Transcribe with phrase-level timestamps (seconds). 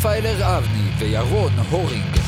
[0.00, 2.19] יותם דפיילר אבני וירון הורינג.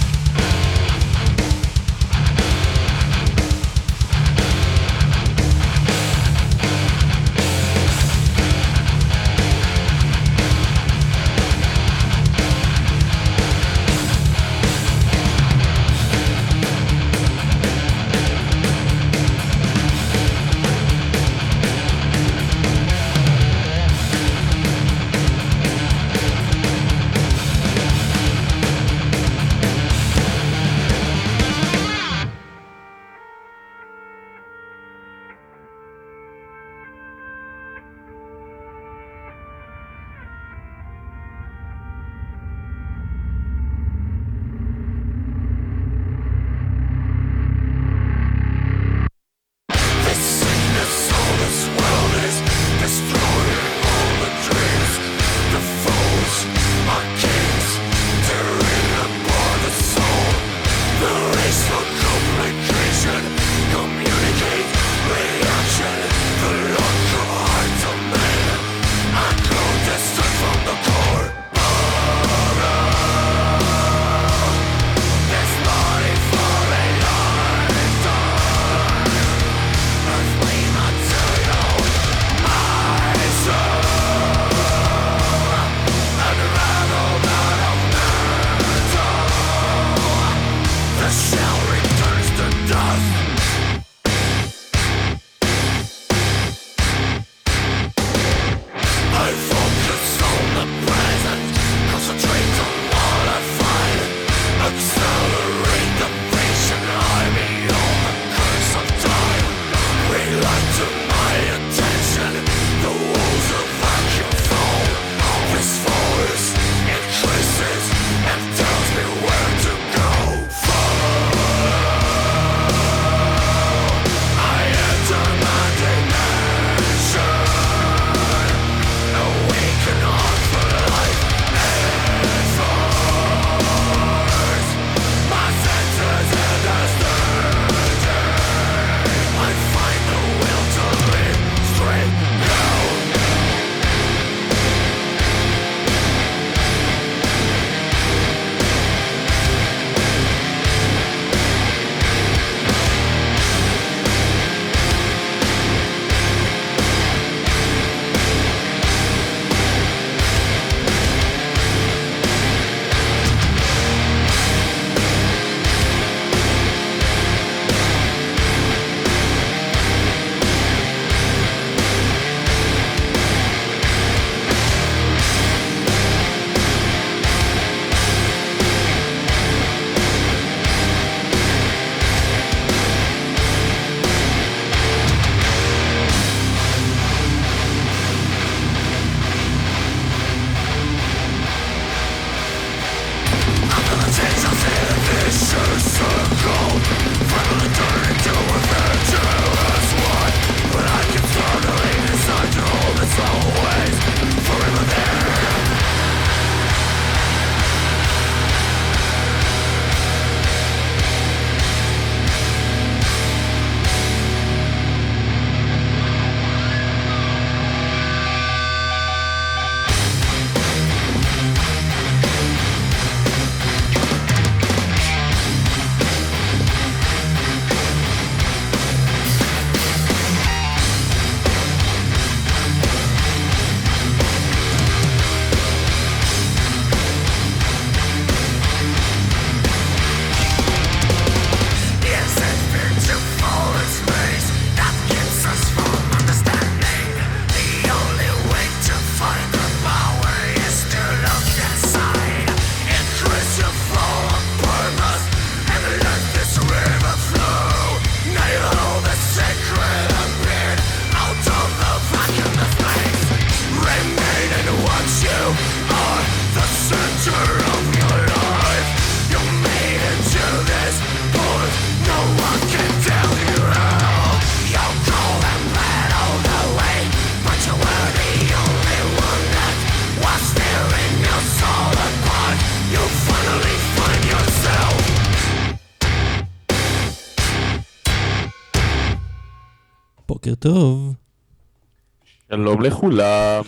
[292.83, 293.63] שלום לכולם.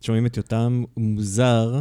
[0.00, 1.80] שומעים את יותם מוזר.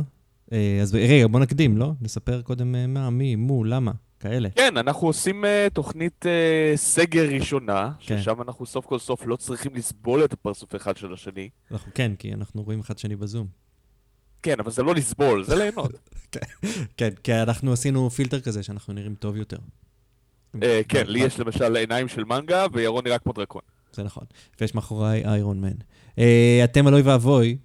[0.54, 1.92] אה, אז רגע, בוא נקדים, לא?
[2.02, 4.50] נספר קודם אה, מה, מי, מו, למה, כאלה.
[4.50, 8.18] כן, אנחנו עושים uh, תוכנית uh, סגר ראשונה, כן.
[8.22, 11.50] ששם אנחנו סוף כל סוף לא צריכים לסבול את הפרצוף אחד של השני.
[11.72, 13.48] אנחנו כן, כי אנחנו רואים אחד שני בזום.
[14.42, 16.10] כן, אבל זה לא לסבול, זה ליהנות.
[16.98, 19.58] כן, כי אנחנו עשינו פילטר כזה שאנחנו נראים טוב יותר.
[20.88, 23.62] כן, לי יש למשל עיניים של מנגה, וירון נראה כמו דרקון.
[23.94, 24.24] זה נכון.
[24.62, 25.76] ויש מאחוריי איירון מן.
[26.20, 27.58] אה, אתם על אוי ואבוי,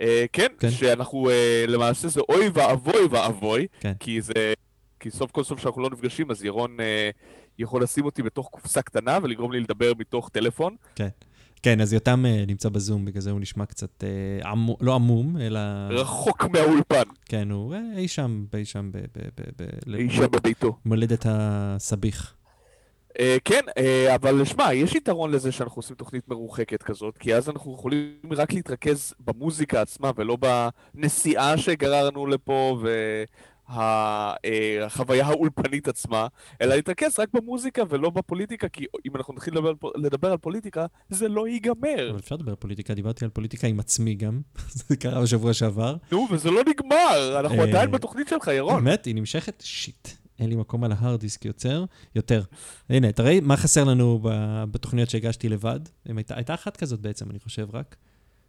[0.00, 0.70] אה, כן, כן.
[0.70, 3.92] שאנחנו, אה, למעשה זה אוי ואבוי ואבוי, כן.
[4.00, 4.52] כי זה...
[5.00, 6.76] כי סוף כל סוף שאנחנו לא נפגשים, אז ירון
[7.58, 10.76] יכול לשים אותי בתוך קופסה קטנה ולגרום לי לדבר מתוך טלפון.
[11.62, 14.04] כן, אז יותם נמצא בזום, בגלל זה הוא נשמע קצת
[14.44, 15.60] עמו, לא עמום, אלא...
[15.90, 20.76] רחוק מהאולפן, כן, הוא אי שם, אי שם, ב- ב- ב- ב- אי שם בביתו.
[20.84, 22.34] מולדת הסביך.
[23.18, 27.48] אה, כן, אה, אבל שמע, יש יתרון לזה שאנחנו עושים תוכנית מרוחקת כזאת, כי אז
[27.48, 30.36] אנחנו יכולים רק להתרכז במוזיקה עצמה ולא
[30.94, 32.82] בנסיעה שגררנו לפה
[33.68, 36.26] והחוויה האולפנית עצמה,
[36.60, 41.28] אלא להתרכז רק במוזיקה ולא בפוליטיקה, כי אם אנחנו נתחיל לדבר, לדבר על פוליטיקה, זה
[41.28, 42.10] לא ייגמר.
[42.10, 44.40] אבל אפשר לדבר על פוליטיקה, דיברתי על פוליטיקה עם עצמי גם,
[44.86, 45.96] זה קרה בשבוע שעבר.
[46.12, 48.84] נו, וזה לא נגמר, אנחנו אה, עדיין בתוכנית שלך, ירון.
[48.84, 49.62] באמת, היא נמשכת?
[49.64, 50.19] שיט.
[50.40, 51.84] אין לי מקום על ההארד דיסק יוצר,
[52.14, 52.42] יותר.
[52.88, 54.20] הנה, תראי מה חסר לנו
[54.70, 55.80] בתוכניות שהגשתי לבד.
[56.04, 57.96] הייתה, הייתה אחת כזאת בעצם, אני חושב, רק.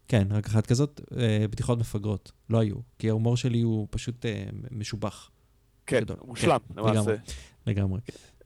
[0.08, 2.32] כן, רק אחת כזאת, אה, בדיחות מפגרות.
[2.50, 5.30] לא היו, כי ההומור שלי הוא פשוט אה, משובח,
[5.86, 6.18] כן, גדול.
[6.26, 7.00] מושלם, כן, למעשה.
[7.00, 7.16] לגמרי.
[7.68, 8.00] לגמרי.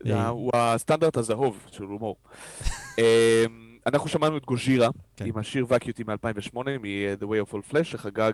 [0.04, 0.28] זה אה.
[0.28, 2.16] הוא הסטנדרט הזהוב של הומור.
[3.00, 3.46] אה,
[3.86, 5.26] אנחנו שמענו את גוז'ירה, כן.
[5.26, 8.32] עם השיר וקיוטי מ-2008, מ-The Way of All Flesh, שחגג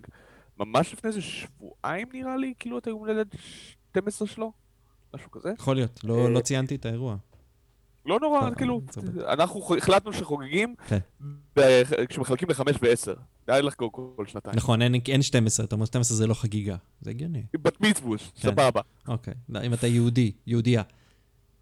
[0.59, 3.35] ממש לפני איזה שבועיים נראה לי, כאילו את היום הולדת
[3.91, 4.51] 12 שלו,
[5.15, 5.49] משהו כזה.
[5.59, 7.15] יכול להיות, לא, אה, לא ציינתי את האירוע.
[8.05, 8.81] לא נורא, לא, כאילו.
[9.27, 10.97] אנחנו החלטנו שחוגגים כן.
[12.09, 13.13] כשמחלקים לחמש ועשר.
[13.47, 14.55] די לחגוג כל- שנתיים.
[14.55, 16.75] נכון, אין, אין 12, אתה אומר 12 זה לא חגיגה.
[17.01, 17.43] זה הגיוני.
[17.61, 18.41] בת מצווש, כן.
[18.41, 18.81] סבבה.
[19.07, 19.33] אוקיי.
[19.49, 20.83] לא, אם אתה יהודי, יהודייה,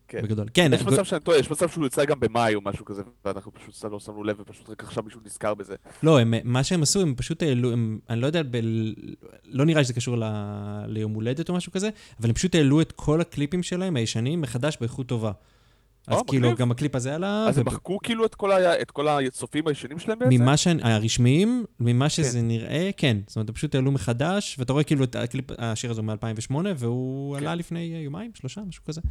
[0.09, 0.21] כן.
[0.21, 0.47] בגדול.
[0.53, 3.51] כן, יש מצב שאני טועה, יש מצב שהוא יצא גם במאי או משהו כזה, ואנחנו
[3.53, 5.75] פשוט לא שמנו לב, ופשוט רק עכשיו מישהו נזכר בזה.
[6.03, 8.57] לא, הם, מה שהם עשו, הם פשוט העלו, הם, אני לא יודע, ב,
[9.45, 10.23] לא נראה שזה קשור ל,
[10.87, 11.89] ליום הולדת או משהו כזה,
[12.19, 15.31] אבל הם פשוט העלו את כל הקליפים שלהם, הישנים, מחדש באיכות טובה.
[16.07, 16.59] אז אה, כאילו, מגניב.
[16.59, 19.99] גם הקליפ הזה עלה, אז הם מחקו כאילו את כל ה- את כל הצופים הישנים
[19.99, 20.33] שלהם בעצם?
[20.33, 23.17] ממה שאני, הרשמיים, ממה שזה נראה, כן.
[23.27, 26.55] זאת אומרת, הם פשוט העלו מחדש, ואתה רואה כאילו את הקליפ, השיר הזה הוא מ-2008,
[26.77, 27.41] והוא כן.
[27.43, 29.01] עלה לפני אה, יומיים, שלושה, משהו כזה.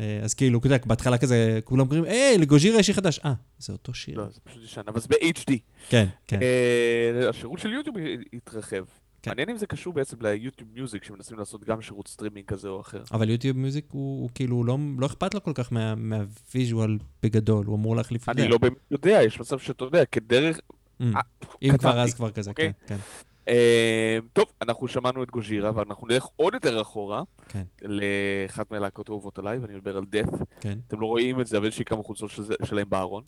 [0.00, 3.18] אה, אז כאילו, אתה יודע, בהתחלה כזה, כולם אומרים, היי, ל-Gojira יש שיר חדש.
[3.24, 4.18] אה, זה אותו שיר.
[4.18, 5.52] לא, זה פשוט ישן, אבל זה ב-HD.
[5.88, 6.38] כן, כן.
[6.42, 7.96] אה, השירות של יוטיוב
[8.32, 8.84] התרחב.
[9.22, 9.30] כן.
[9.30, 12.80] מעניין אם זה קשור בעצם ל YouTube Music, שמנסים לעשות גם שירות סטרימינג כזה או
[12.80, 13.02] אחר.
[13.12, 17.66] אבל YouTube Music הוא, הוא כאילו לא, לא אכפת לו כל כך מה, מהוויז'ואל בגדול,
[17.66, 18.42] הוא אמור להחליף את זה.
[18.42, 20.58] אני לא באמת יודע, יש מצב שאתה יודע, כדרך...
[21.00, 21.04] Mm.
[21.16, 21.20] אה,
[21.62, 22.72] אם כבר אז כבר כזה, אוקיי?
[22.86, 23.00] כן, כן.
[23.48, 27.62] אה, טוב, אנחנו שמענו את Gojira, ואנחנו נלך עוד יותר אחורה, כן.
[27.82, 30.44] לאחת מהלהקות האהובות עליי, ואני מדבר על Death.
[30.60, 33.22] כן, אתם לא רואים את זה, אבל יש לי כמה חולצות של שלהם בארון.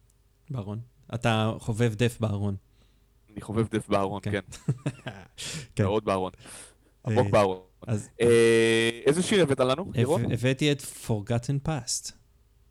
[0.50, 0.80] בארון.
[1.14, 2.56] אתה חובב דף בארון.
[3.32, 4.30] אני חובב death בארון, כן.
[4.30, 4.40] כן.
[5.76, 5.84] כן.
[5.84, 6.32] מאוד בארון.
[7.08, 7.58] אה, עמוק בארון.
[7.86, 9.92] אז אה, איזה שיר הבאת לנו,
[10.32, 12.12] הבאתי את Forgotten Past.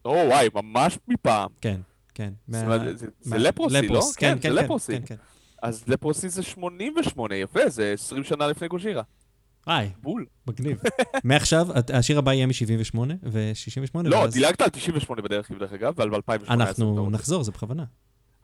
[0.06, 1.50] או וואי, ממש מפעם.
[1.62, 1.82] כן,
[2.14, 2.34] כן.
[2.48, 4.02] זאת אומרת, זה- לפרוסי, לא?
[4.18, 4.50] כן, כן.
[4.88, 5.16] כן, כן.
[5.62, 9.04] אז לפרוסי זה 88, יפה, זה 20 שנה לפני גוז'ירה.
[9.66, 10.26] היי, בול.
[10.48, 10.78] מגניב.
[11.24, 14.02] מעכשיו, השיר הבא יהיה מ-78 ו-68.
[14.04, 16.68] לא, דילגת על 98 בדרך כלל, דרך אגב, ועל 2018.
[16.68, 17.84] אנחנו נחזור, זה בכוונה.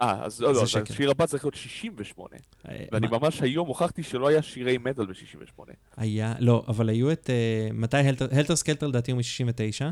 [0.02, 0.64] אה, אז לא, לא.
[0.64, 2.30] השיר הבא צריך להיות 68.
[2.70, 5.64] אה, ואני ממש היום הוכחתי שלא היה שירי מטאל ב-68.
[5.98, 9.84] היה, לא, אבל היו את, אה, מתי הלטר, סקלטר לדעתי הוא מ-69,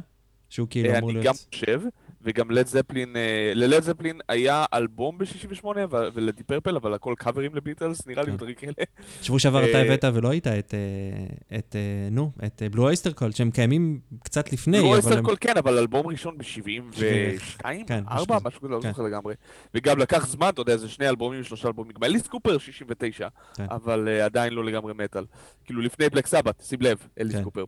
[0.50, 1.26] שהוא כאילו אמור אני להיות...
[1.26, 1.82] גם חושב,
[2.24, 3.16] וגם לד זפלין,
[3.56, 5.66] ללד זפלין היה אלבום ב-68
[6.14, 8.34] ולדי פרפל, אבל הכל קאברים לביטלס, נראה לי כן.
[8.34, 8.74] ודברים כאלה.
[9.22, 13.12] שבוע שעבר אתה אה, הבאת ולא היית את, אה, את, אה, נו, את בלו אייסטר
[13.12, 15.24] קולד, שהם קיימים קצת לפני, אסטר הם...
[15.24, 17.64] קול כן, אבל אלבום ראשון ב-72?
[17.88, 18.36] כן, משהו 4?
[18.36, 18.48] כזה.
[18.48, 18.90] משהו כזה, לא כן.
[18.90, 19.34] זוכר לגמרי.
[19.74, 21.92] וגם לקח זמן, אתה יודע, זה שני אלבומים, שלושה אלבומים.
[21.92, 23.66] גם אליס קופר 69, כן.
[23.70, 25.26] אבל עדיין לא לגמרי מטאל.
[25.66, 27.44] כאילו לפני בלק סבת, שים לב, אליס כן.
[27.44, 27.64] קופר.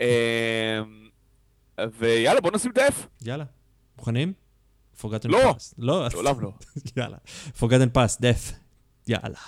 [0.00, 0.80] אה,
[1.98, 3.06] ויאללה, בוא נשים דף.
[3.24, 3.44] יאללה,
[4.02, 4.32] מוכנים?
[5.00, 5.50] Forgotten לא.
[5.50, 5.74] Past.
[5.78, 6.52] לא, לעולם לא.
[6.96, 7.16] יאללה.
[7.58, 8.52] Forgotten Past, death.
[9.08, 9.38] יאללה.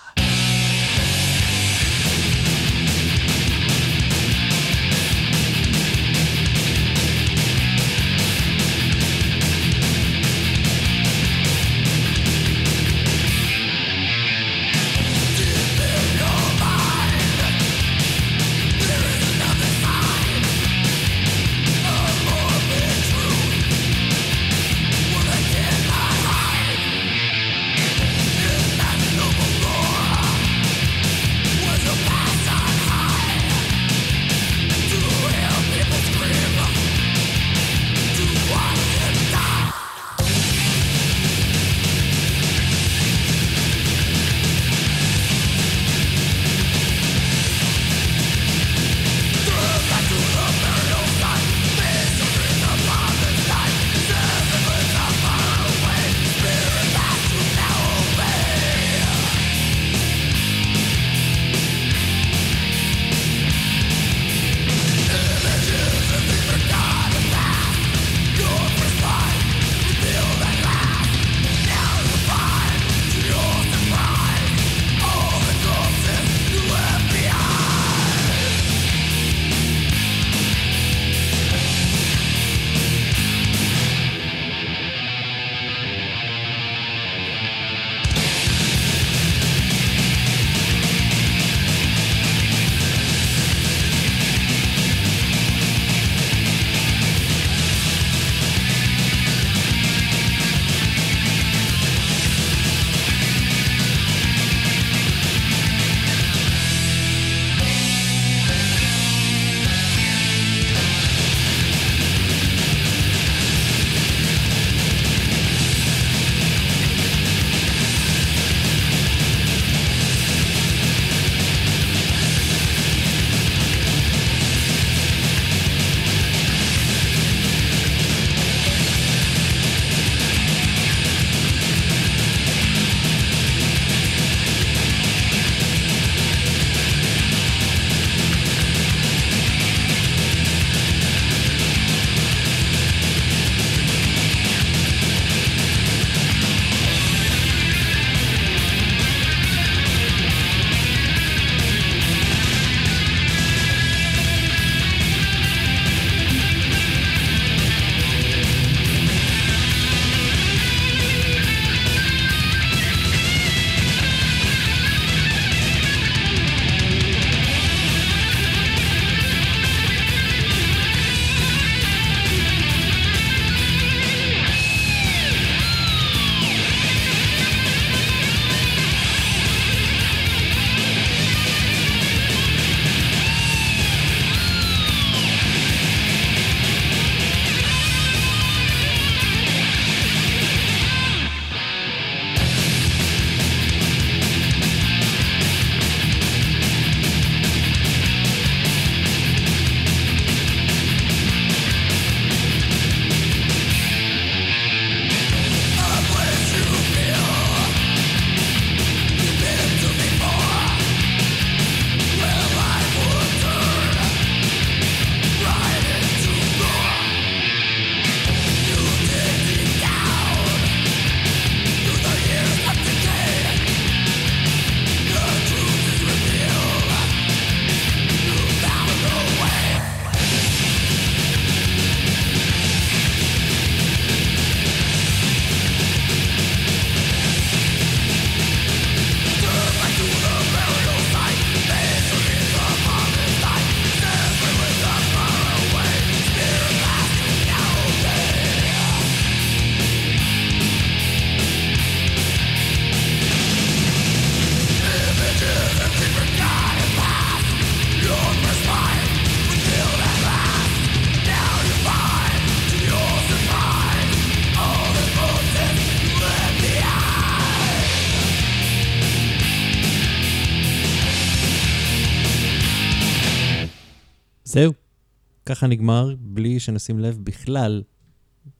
[275.46, 277.82] ככה נגמר, בלי שנשים לב בכלל.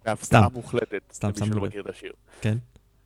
[0.05, 0.55] בהפתעה סתם.
[0.55, 1.03] מוחלטת.
[1.13, 1.67] סתם למי שמנו שלא.
[1.67, 2.13] מכיר את השיר.
[2.41, 2.59] כן.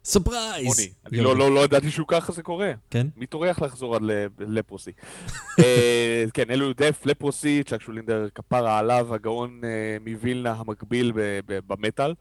[0.04, 0.80] סופרייז!
[1.06, 2.72] אני לא- לא לא ידעתי שהוא ככה זה קורה.
[2.90, 3.06] כן?
[3.16, 4.90] מי טורח לחזור על אה, לפרוסי?
[5.64, 11.12] אה, כן, אלו דף, לפרוסי, צ'אק שולינדר, כפרה עליו, הגאון אה, מווילנה המקביל
[11.46, 12.14] במטאל.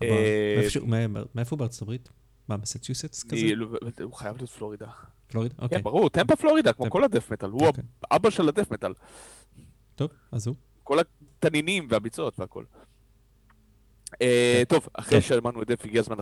[1.34, 2.08] מאיפה הוא בארצות הברית?
[2.48, 3.54] מה, מסצ'וסטס כזה?
[3.54, 3.66] לא,
[4.02, 4.86] הוא חייב להיות פלורידה.
[5.26, 5.54] פלורידה?
[5.58, 5.78] אוקיי.
[5.78, 6.90] כן, ברור, טמפה פלורידה, כמו.
[6.90, 7.50] כל הדף מטאל.
[7.50, 7.84] הוא אוקיי.
[8.10, 8.92] אבא של הדף מטאל.
[9.98, 10.56] טוב, אז הוא.
[10.84, 12.64] כל התנינים והביצות והכל.
[14.22, 14.64] אה, כן.
[14.64, 15.28] טוב, אחרי טוב.
[15.28, 16.16] שאמרנו את דף, הגיע הזמן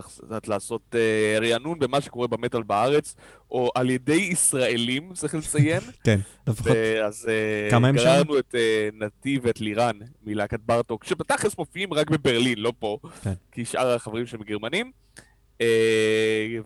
[0.47, 3.15] לעשות אה, רענון במה שקורה במטאל בארץ,
[3.51, 5.81] או על ידי ישראלים, צריך לציין.
[6.05, 6.71] כן, לפחות.
[7.05, 7.91] אז אה?
[7.91, 8.55] גררנו את
[8.93, 13.33] נתיב ואת לירן מלהקת בארטוק, שבתכלס מופיעים רק בברלין, לא פה, כן.
[13.51, 14.91] כי שאר החברים שלהם גרמנים.
[15.61, 15.67] אה,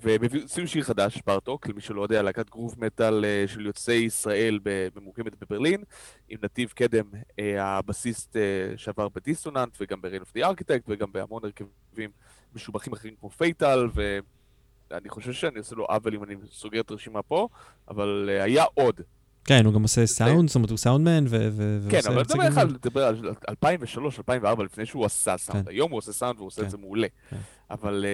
[0.02, 4.60] והם הוציאו שיר חדש, בארטוק, למי שלא יודע, להקת גרוב מטאל אה, של יוצאי ישראל
[4.96, 5.84] ממוקמת בברלין,
[6.30, 7.06] עם נתיב קדם,
[7.40, 8.36] אה, הבסיסט
[8.78, 12.10] שעבר ב-Dissonant, וגם ב-Rain of the Architect, וגם בהמון הרכבים
[12.56, 17.22] משובחים אחרים כמו פייטל, ואני חושב שאני עושה לו עוול אם אני סוגר את הרשימה
[17.22, 17.48] פה,
[17.90, 19.02] אבל היה עוד.
[19.46, 21.50] כן, הוא גם עושה סאונד, זאת אומרת, הוא סאונדמן, ו...
[21.52, 23.16] ו- כן, ועושה- אבל גם- לך על לדבר על
[23.50, 25.64] 2003, 2004, לפני שהוא עשה סאונד.
[25.66, 25.70] כן.
[25.72, 26.72] היום הוא עושה סאונד והוא עושה את כן.
[26.72, 27.08] זה מעולה.
[27.30, 27.38] כן.
[27.72, 28.06] אבל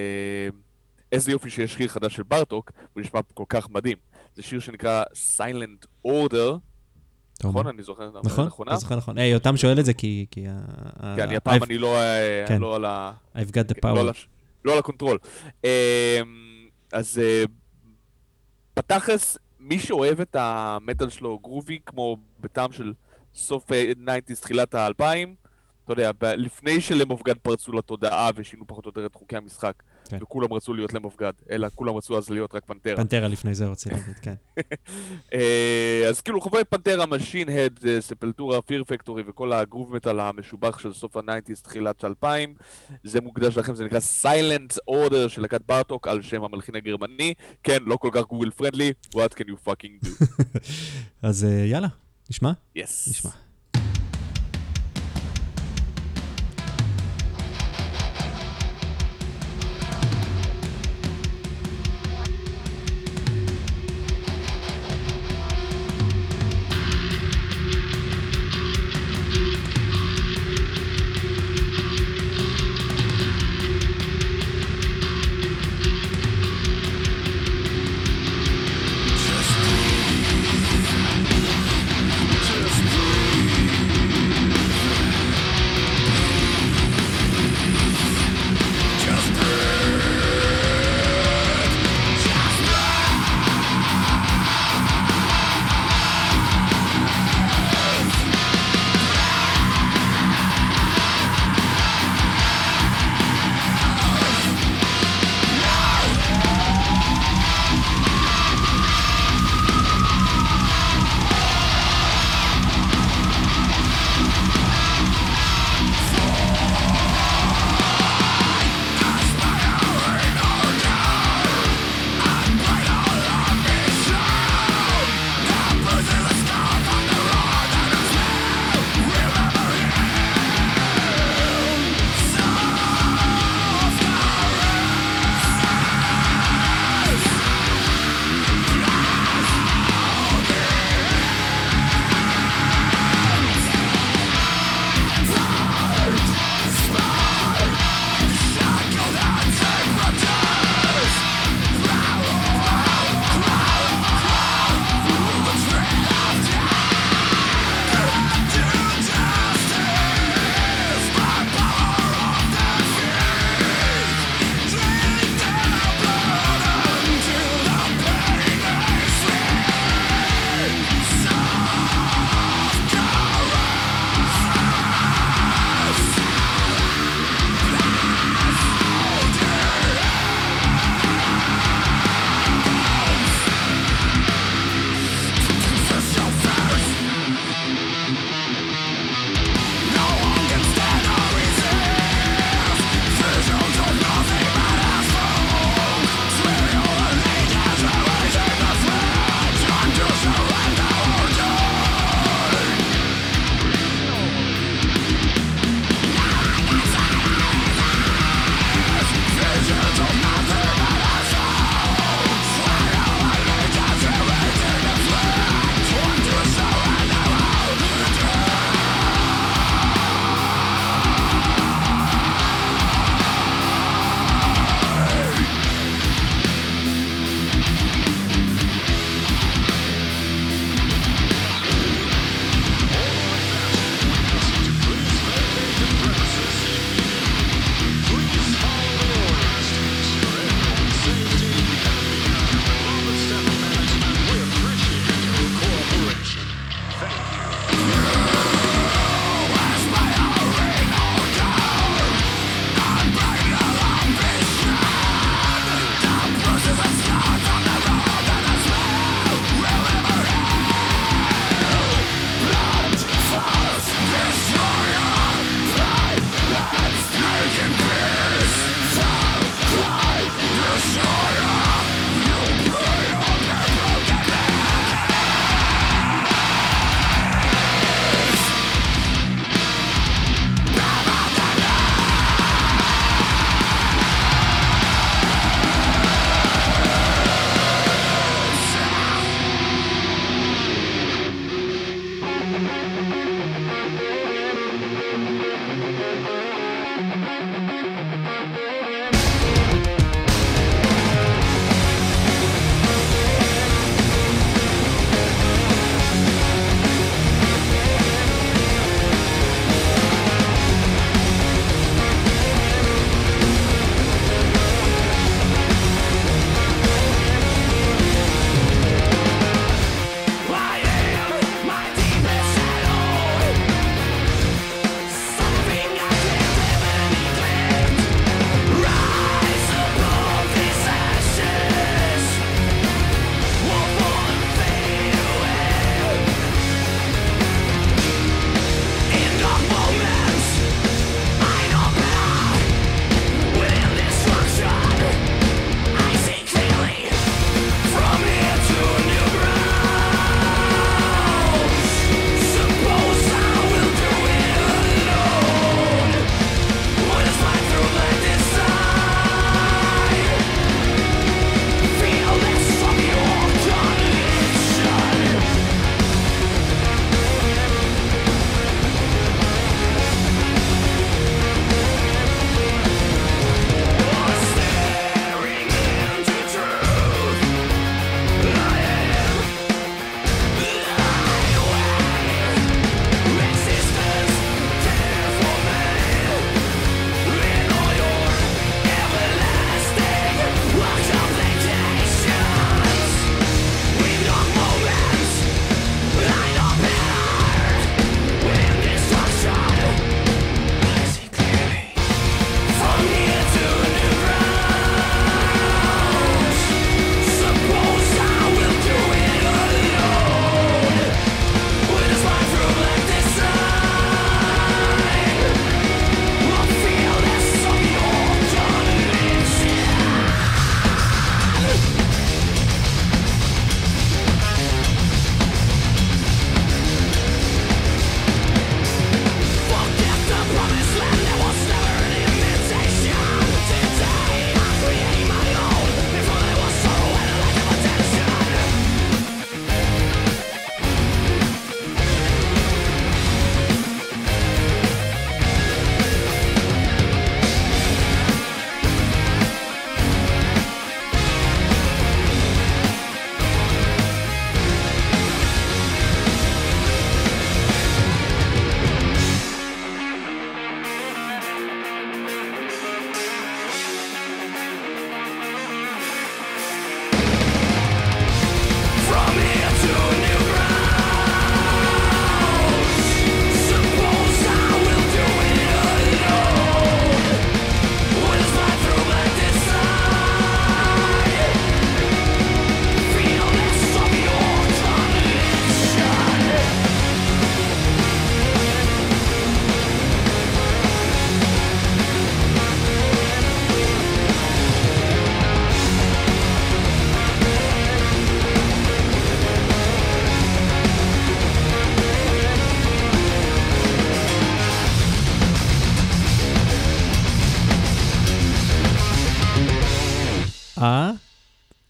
[1.12, 3.98] איזה יופי שיש שיר חדש של בארטוק, הוא נשמע כל כך מדהים.
[4.36, 5.04] זה שיר שנקרא
[5.38, 6.58] Silent Order.
[7.44, 7.68] נכון?
[7.68, 8.72] אני זוכר נכון, נכונה?
[8.72, 9.18] אתה זוכר נכון.
[9.18, 10.26] היי, יותם שואל את זה כי...
[10.32, 10.46] כי
[11.02, 12.62] אני הפעם אני לא אה, כן.
[12.62, 13.12] לא על ה...
[13.36, 14.14] I've got the לא על power.
[14.66, 15.18] לא על הקונטרול.
[15.66, 16.22] אה,
[16.92, 17.44] אז אה,
[18.76, 22.94] בתכלס, מי שאוהב את המטאל שלו groovy, כמו בטעם של
[23.34, 25.04] סוף ה-90's, תחילת ה-2000,
[25.84, 29.74] אתה יודע, לפני ש-Lamb of God פרצו לתודעה ושינו פחות או יותר את חוקי המשחק,
[30.08, 30.18] כן.
[30.22, 32.96] וכולם רצו להיות Lamb of God, אלא כולם רצו אז להיות רק Pantera.
[32.96, 34.34] Pantera לפני זה רוצה להגיד, כן.
[35.34, 40.94] אה, אז כאילו חובבי Pantera, Machine Head, Sepultura, Fear Factory וכל הגרוב מטאל המשובח של
[40.94, 42.54] סוף ה-90's, תחילת 2000,
[43.04, 47.34] זה מוקדש לכם, זה נקרא Silent Order של להקת בארטוק על שם המלחין הגרמני.
[47.64, 50.26] כן, לא כל כך Google friendly, what can you fucking do?
[51.22, 51.88] אז אה, יאללה,
[52.30, 52.52] נשמע?
[52.78, 53.10] yes.
[53.10, 53.47] נשמע.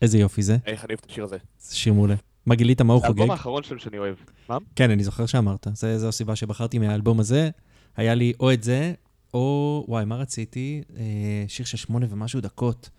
[0.07, 0.57] איזה יופי זה.
[0.65, 1.37] איך אני אוהב את השיר הזה.
[1.59, 2.15] זה שיר מעולה.
[2.45, 3.19] מה גילית מה הוא זה חוגג?
[3.19, 4.15] האלבום האחרון שלהם שאני אוהב.
[4.49, 4.57] מה?
[4.75, 5.67] כן, אני זוכר שאמרת.
[5.73, 7.49] זה- זו הסיבה שבחרתי מהאלבום הזה.
[7.97, 8.93] היה לי או את זה,
[9.33, 10.81] או, וואי, מה רציתי?
[10.97, 11.03] אה,
[11.47, 12.89] שיר של שמונה ומשהו דקות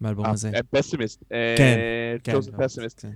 [0.00, 0.50] מהאלבום הזה.
[0.70, 1.24] פסימיסט.
[1.58, 1.76] כן,
[2.24, 2.32] כן.
[2.34, 3.00] לא, פסימיסט.
[3.00, 3.08] כן.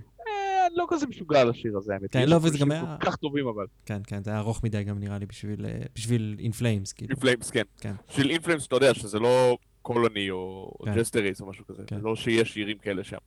[0.67, 2.11] אני לא כזה משוגע על השיר הזה, האמת.
[2.11, 3.65] כן, לא, וזה גם היה- כל כך טובים אבל.
[3.85, 7.09] כן, כן, זה היה ארוך מדי גם נראה לי בשביל, אה, בשביל In Flames, כאילו.
[7.09, 7.63] אינפלאמס, כן.
[7.79, 7.93] כן.
[8.09, 10.95] של אינפלאמס, אתה יודע שזה לא Colony או כן.
[10.95, 11.83] Jester Race או משהו כזה.
[11.87, 11.99] כן.
[12.01, 13.17] לא שיש שירים כאלה שם.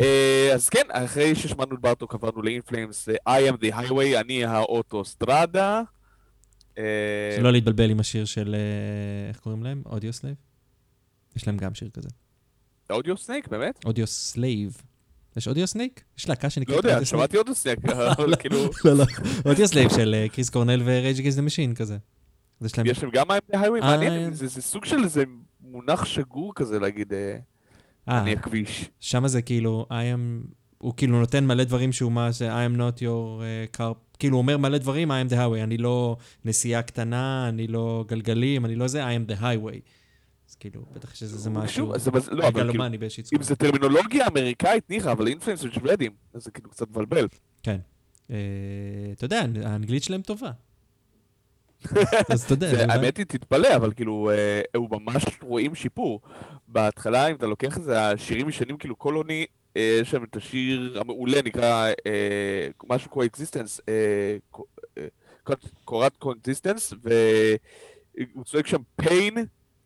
[0.00, 4.20] אה, אז כן, אחרי ששמענו את בארטוק עברנו ל-In Flames, אה, I am the highway,
[4.20, 5.82] אני האוטוסטרדה.
[6.78, 8.56] אה, שלא להתבלבל עם השיר של,
[9.28, 9.82] איך קוראים להם?
[9.86, 10.36] Audioslave?
[11.36, 12.08] יש להם גם שיר כזה.
[12.90, 13.84] Audiosnake, באמת?
[13.84, 14.76] Audioslave.
[15.36, 16.04] יש Audiosnake?
[16.18, 17.20] יש להקה לא שנקראת יודע, Audiosnake?
[17.20, 19.04] שמעתי Audiosnake, אבל כאילו, לא, לא.
[19.50, 21.96] Audioslave של אה, קריס קורנל ו-Rage Against the Machine כזה.
[22.60, 22.86] יש להם...
[23.12, 25.24] גם highway, אה, מעניין, זה סוג של איזה
[25.74, 27.36] מונח שגור כזה להגיד, אה,
[28.08, 28.90] אה, אני הכביש.
[29.00, 30.46] שמה זה כאילו, I am...
[30.78, 33.82] הוא כאילו נותן מלא דברים שהוא מה זה, I am not your uh, car...
[34.18, 35.62] כאילו הוא אומר מלא דברים, I am the highway.
[35.62, 39.80] אני לא נסיעה קטנה, אני לא גלגלים, אני לא זה, I am the highway.
[40.50, 41.98] אז כאילו, בטח יש איזה משהו...
[41.98, 43.42] זה- לא, אבל כאילו, מגלומני באיזושהי אם צורה.
[43.42, 47.26] זה טרמינולוגיה אמריקאית, ניחא, אבל אינפלאמס של שוודים, אז זה כאילו קצת מבלבל.
[47.62, 47.78] כן.
[48.30, 48.36] אה,
[49.12, 50.50] אתה יודע, האנגלית שלהם טובה.
[52.30, 56.20] אז אתה יודע, האמת היא, תתפלא, אבל כאילו, אה, הוא ממש רואים שיפור.
[56.68, 61.00] בהתחלה, אם אתה לוקח את זה, השירים ישנים, כאילו קולוני, אה, יש שם את השיר
[61.00, 63.80] המעולה, נקרא אה, משהו כמו אקזיסטנס,
[65.84, 69.34] קורת קונסיסטנס, והוא צועק שם pain,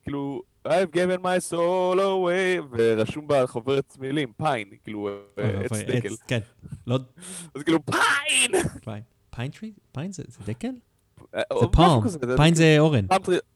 [0.03, 5.09] כאילו, I've given my soul away, ורשום בחוברת מילים, פיין, כאילו,
[5.39, 6.15] אה, עץ דקל.
[6.29, 6.39] כן.
[6.87, 6.99] לא
[7.55, 8.63] אז כאילו, Pine!
[8.85, 9.03] Pine.
[9.31, 9.73] Pine tree?
[9.93, 10.71] Pine זה זה דקל?
[11.35, 12.37] אה, זה משהו פאום.
[12.37, 13.07] Pine זה אורן.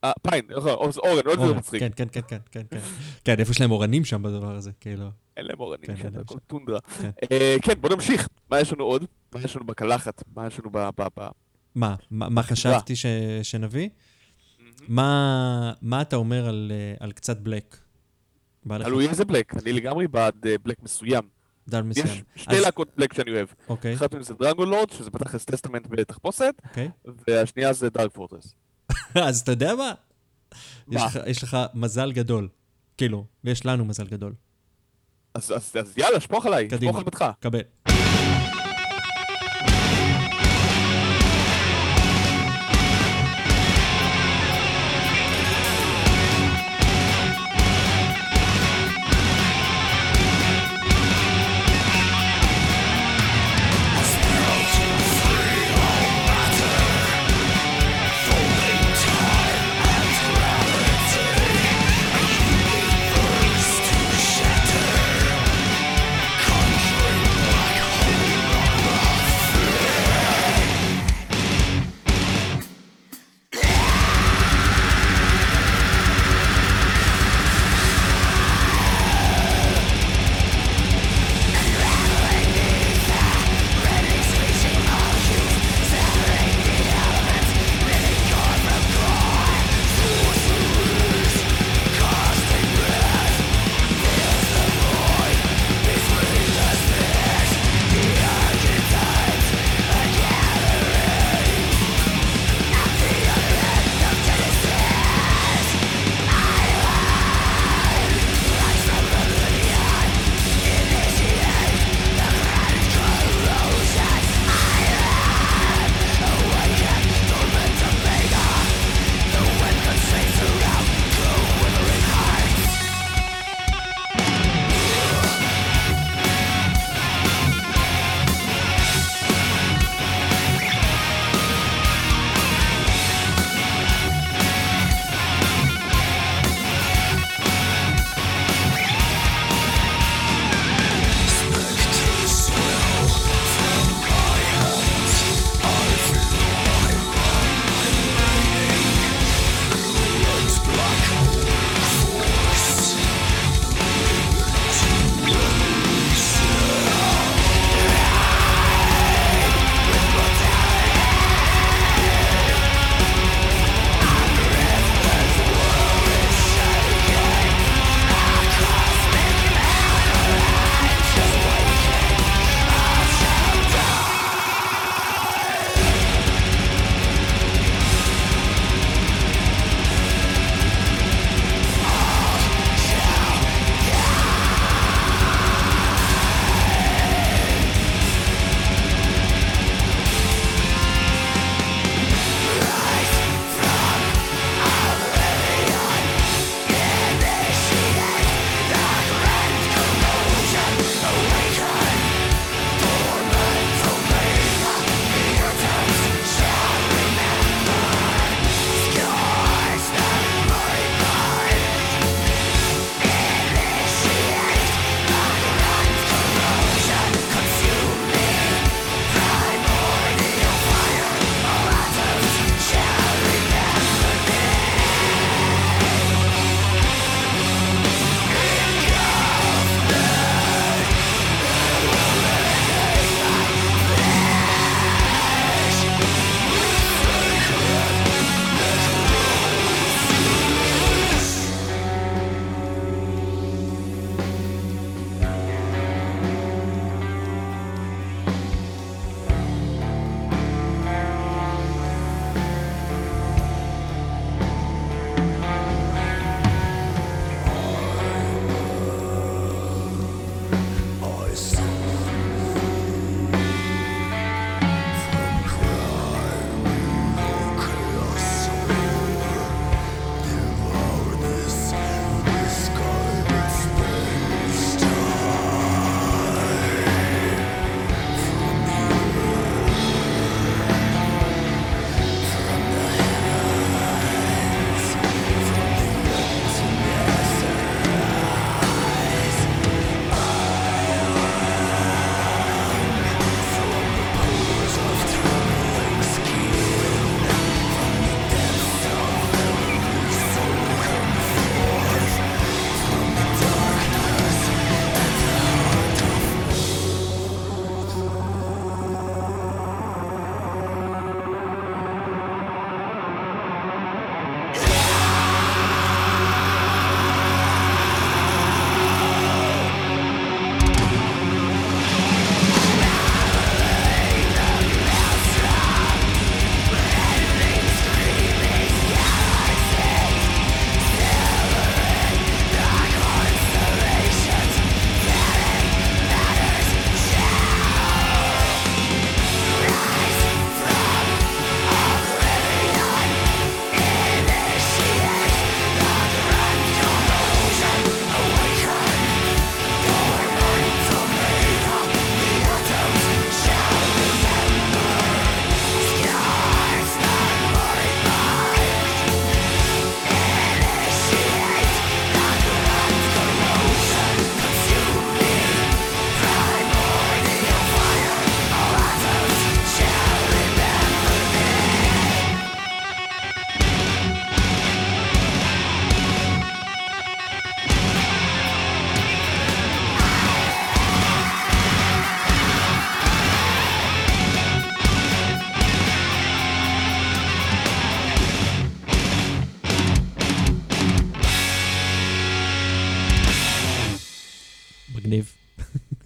[0.03, 1.57] אה, pine, אורן, יותר אורן.
[1.57, 1.79] מצחיק.
[1.79, 2.79] כן, כן, כן, כן, כן, כן.
[3.25, 5.05] כן, איפה שלהם אורנים שם בדבר הזה, כאילו.
[5.37, 6.39] אין להם אורנים, כן, כן, להם הכל שם.
[6.47, 6.79] טונדרה.
[7.01, 7.09] כן.
[7.31, 8.27] אה, בוא נמשיך.
[8.49, 9.05] מה יש לנו עוד?
[9.35, 10.23] מה יש לנו בקלחת?
[10.35, 10.89] מה יש לנו ב...
[11.75, 12.93] מה, מה חשבתי
[13.43, 13.89] שנביא?
[14.87, 17.77] מה אתה אומר על אה, קצת black?
[18.67, 21.23] תלוי איזה black, אני לגמרי בעד אה, black מסוים.
[21.69, 22.23] דל יש מסוים.
[22.35, 23.47] שתי אז- להקות black שאני אוהב.
[23.69, 26.89] אוקיי, אחת מהן זה Dragonlord, שזה פתח את Testament בתחפושת, אוקיי.
[27.27, 28.55] והשנייה זה Dark Fortress.
[29.27, 29.93] אז אתה יודע מה?
[30.91, 31.01] יש?
[31.01, 32.49] לך- יש לך מזל גדול.
[32.97, 34.33] כאילו, ויש לנו מזל גדול.
[35.33, 36.91] אז אז- אז יאללה, שפוך עליי, קדימה.
[36.91, 37.25] שפוך על ביתך.
[37.39, 37.61] קבל.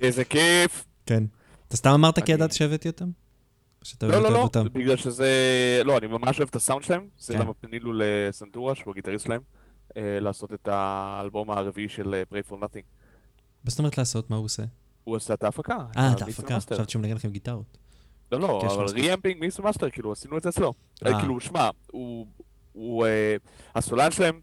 [0.08, 0.86] איזה כיף.
[1.06, 1.24] כן.
[1.67, 3.10] אתה סתם אמרת כי ידעת שהבאתי אותם?
[4.02, 4.50] לא, לא, לא?
[4.74, 5.32] בגלל שזה...
[5.86, 7.08] לא, אני ממש אוהב את הסאונד שלהם.
[7.17, 7.39] זה כן.
[7.39, 9.41] למה פנינו לסנטורה, שהוא הגיטריסט שלהם,
[9.98, 12.84] אה, לעשות את האלבום הרביעי של אה, Prey for Nothing.
[13.63, 14.30] מה זאת אומרת לעשות?
[14.30, 14.63] מה הוא עושה?
[15.04, 15.78] הוא עשה את ההפקה.
[15.98, 16.60] אה, את ההפקה.
[16.60, 17.78] חשבתי שהוא מנגן לכם גיטרות.
[18.32, 18.86] לא, לא, אבל.
[18.86, 20.74] reamping mix ו master, כאילו, עשינו את זה אצלו.
[21.06, 21.20] אה.
[21.20, 22.28] כאילו, שמע, הוא...
[23.76, 24.41] הסולן שלהם,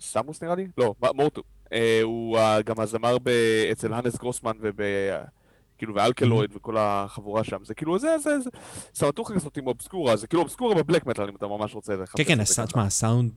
[0.00, 0.68] סמוס נראה לי?
[0.78, 1.42] לא, מורטו.
[1.72, 3.16] אה, הוא גם הזמר
[3.72, 4.76] אצל הנס גרוסמן וב...
[5.78, 7.56] כאילו, ואלקלויד וכל החבורה שם.
[7.64, 8.50] זה כאילו, זה, זה, זה...
[8.94, 12.36] סרטוחה כזאת עם אובסקורה, זה כאילו אובסקורה בבלק מטאל, אם אתה ממש רוצה לחפש כן,
[12.36, 12.44] כן.
[12.44, 13.30] תשמע, הסאונד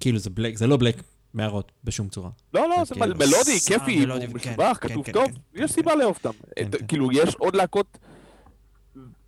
[0.00, 1.02] כאילו זה בלק, זה לא בלק
[1.34, 2.30] מערות בשום צורה.
[2.54, 6.38] לא, לא, זה זה מל- מלודי, כיפי, הוא משובח, כתוב טוב, יש סיבה לאהוב אותם.
[6.56, 6.86] כן, כן.
[6.86, 7.98] כאילו, יש עוד להקות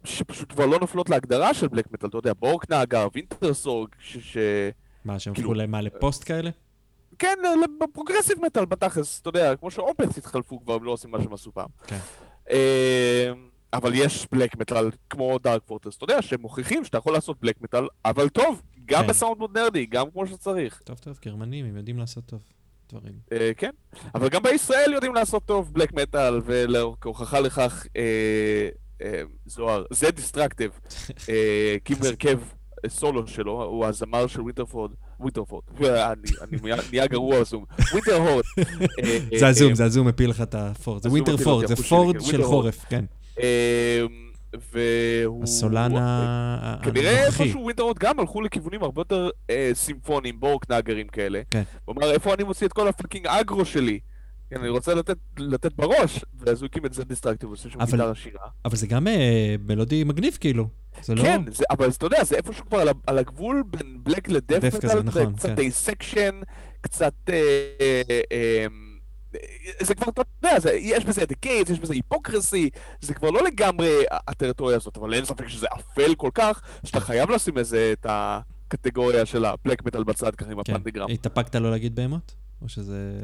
[0.05, 4.17] שפשוט כבר לא נופלות להגדרה של בלק מטאל, אתה יודע, בורקנאגר, וינטרסורג, ש...
[4.17, 4.37] ש-
[5.05, 6.51] מה, שהם כאילו- הפכו למה, לפוסט כאלה?
[7.19, 7.39] כן,
[7.83, 11.23] ל progressive metal בתכלס, אתה יודע, כמו ש Opeth התחלפו כבר, הם לא עושים מה
[11.23, 11.69] שהם עשו פעם.
[11.87, 11.99] כן.
[12.51, 13.33] אה,
[13.73, 17.61] אבל יש בלק מטאל כמו Dark Fortress, אתה יודע, שהם מוכיחים שאתה יכול לעשות בלק
[17.61, 19.09] מטאל, אבל טוב, גם כן.
[19.09, 20.81] בסאונד מודרני, גם כמו שצריך.
[20.85, 22.41] טוב, טוב, גרמנים, הם יודעים לעשות טוב
[22.93, 23.15] דברים.
[23.33, 23.71] אה, כן,
[24.15, 28.69] אבל גם בישראל יודעים לעשות טוב בלק מטאל, וכהוכחה לכך, אה,
[29.03, 30.71] אה, זוהר, Zed Destructive,
[31.29, 32.41] אה, הקים הרכב
[32.87, 35.87] סולו שלו, הוא הזמר של ווינטרפורד, ווינטרפורד, אני
[36.43, 36.59] אני
[36.93, 38.45] נהיה- גרוע הזום, Winterhorde.
[38.59, 41.03] אה, זה אה, הזום, זה הזום מפיל לך את הפורד.
[41.03, 43.05] זה winter פורד, זה שלי, פורד כן, של winter חורף, כן.
[43.41, 44.01] אה,
[44.73, 45.43] והוא...
[45.45, 45.99] הסולן ה-
[46.63, 47.27] ה- כנראה.
[47.27, 51.43] איפשהו Winterhorde גם הלכו לכיוונים הרבה יותר אה, סימפוניים, בורקנאגרים כאלה.
[51.51, 51.63] כן.
[51.85, 53.99] הוא אמר, איפה אני מוציא את כל ה fucking aggro שלי?
[54.51, 57.85] כן, אני רוצה לתת, לתת בראש, ואז הוא הקים את Zed Destructive, הוא עושה שם
[57.85, 58.49] גיטרה שירה.
[58.65, 60.69] אבל זה גם אה, מלודי מגניב, כאילו.
[61.03, 61.23] זה לא...
[61.23, 65.03] כן, זה, אבל אתה יודע, זה איפשהו כבר על, על הגבול בין בלק לדת' מטאל,
[65.03, 65.55] נכון, קצת כן.
[65.55, 66.41] Dissection,
[66.81, 67.15] קצת...
[67.29, 67.35] אה,
[67.81, 68.67] אה, אה,
[69.81, 72.71] זה כבר, אתה יודע, זה, יש בזה Deicide, יש בזה Hypocrisy,
[73.01, 77.31] זה כבר לא לגמרי הטריטוריה הזאת, אבל אין ספק שזה אפל כל כך, שאתה חייב
[77.31, 80.75] לשים לזה את הקטגוריה של הבלק מטאל בצד, ככה עם כן.
[80.75, 81.11] הפנטגרם.
[81.11, 82.35] התאפקת לא להגיד בהמות?
[82.63, 83.21] או שזה...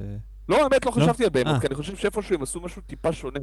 [0.48, 1.02] לא, האמת, לא לא?
[1.02, 1.44] חשבתי על אה.
[1.44, 3.40] בהמות, כי אני חושב שאיפשהו הם עשו משהו טיפה שונה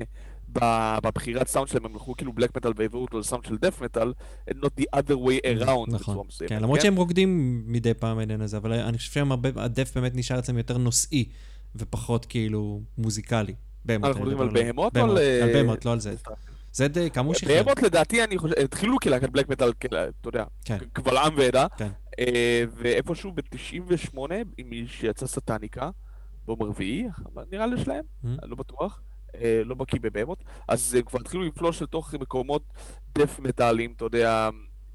[1.03, 4.13] בבחירת סאונד שלהם, הם הלכו כאילו בלק מטאל והעבירו אותו לסאונד של דף מטאל,
[4.49, 5.89] and not the other way around נכון.
[5.89, 6.49] בצורה מסוימת.
[6.49, 10.11] כן, למרות שהם רוקדים מדי פעם בעניין הזה, אבל אני חושב שהם הרבה, הדף באמת
[10.15, 11.25] נשאר אצלם יותר נושאי,
[11.75, 13.53] ופחות כאילו מוזיקלי.
[13.89, 15.09] אנחנו מדברים מדבר על לא- בהמות או על...
[15.09, 16.13] על אה, בהמות, לא על זה.
[16.71, 17.63] זה די, כמה הוא שחרר.
[17.63, 20.77] בהמות לדעתי, אני חושב, התחילו כלהקת בלק מטאל, אתה יודע, כן.
[20.93, 21.89] קבל עם ועדה, כן.
[22.19, 24.17] אה, ואיפשהו ב-98,
[24.57, 25.89] עם מי שיצא סטניקה,
[26.49, 27.07] בום רביעי,
[27.51, 28.27] נראה לי שלהם, Mm.
[28.27, 29.01] אני לא בטוח,
[29.35, 32.63] אה, לא בקיא בבהמות, אז הם כבר התחילו לפלוש לתוך מקומות
[33.17, 34.49] דף מטאליים, אתה יודע,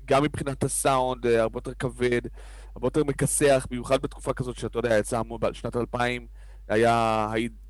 [0.05, 2.21] גם מבחינת הסאונד, אה, הרבה יותר כבד,
[2.75, 6.27] הרבה יותר מכסח, במיוחד בתקופה כזאת שאתה יודע, יצא המון, בשנת 2000
[6.69, 6.95] היה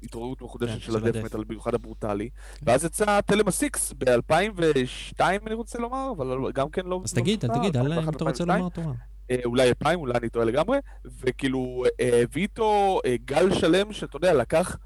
[0.02, 1.24] ההתעוררות מחודשת כן, של הדף.
[1.24, 2.28] מטאל, במיוחד הברוטלי,
[2.62, 7.00] ואז יצא תלמה סיקס ב-2002 אני רוצה לומר, אבל גם כן לא...
[7.04, 8.58] אז לא תגיד, מפתיע, תגיד, אם 2001, אתה רוצה 2002.
[8.58, 9.13] לומר, תאמר.
[9.30, 10.78] אה, אולי 2000, אולי אני טועה לגמרי,
[11.20, 14.76] וכאילו אה, הביא איתו אה, גל שלם שאתה יודע, לקח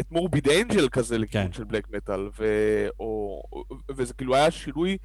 [0.00, 1.52] את מורביד אנג'ל כזה לכיוון כן.
[1.52, 3.42] של בלק מטאל, ו- או-
[3.90, 4.98] וזה כאילו היה שינוי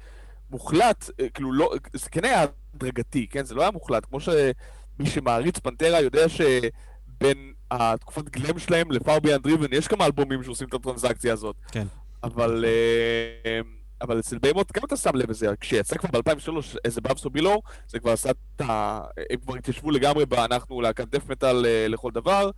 [0.50, 3.44] מוחלט, אה, כאילו לא, זה כן היה הדרגתי, כן?
[3.44, 9.46] זה לא היה מוחלט, כמו שמי שמעריץ פנטרה יודע שבין התקופת גלם שלהם לפאר ביאנד
[9.46, 11.56] ריבן יש כמה אלבומים שעושים את הטרנזקציה הזאת.
[11.72, 11.86] כן.
[12.24, 13.60] אבל, אה,
[14.00, 17.38] אבל אצל בהמות גם אתה שם לב לזה, כשיצא כבר ב-2003 איזה As Above So
[17.38, 19.00] Below, זה כבר עשה את ה...
[19.30, 22.50] הם כבר התיישבו לגמרי ב"אנחנו להקת דת' מטאל אה, לכל דבר",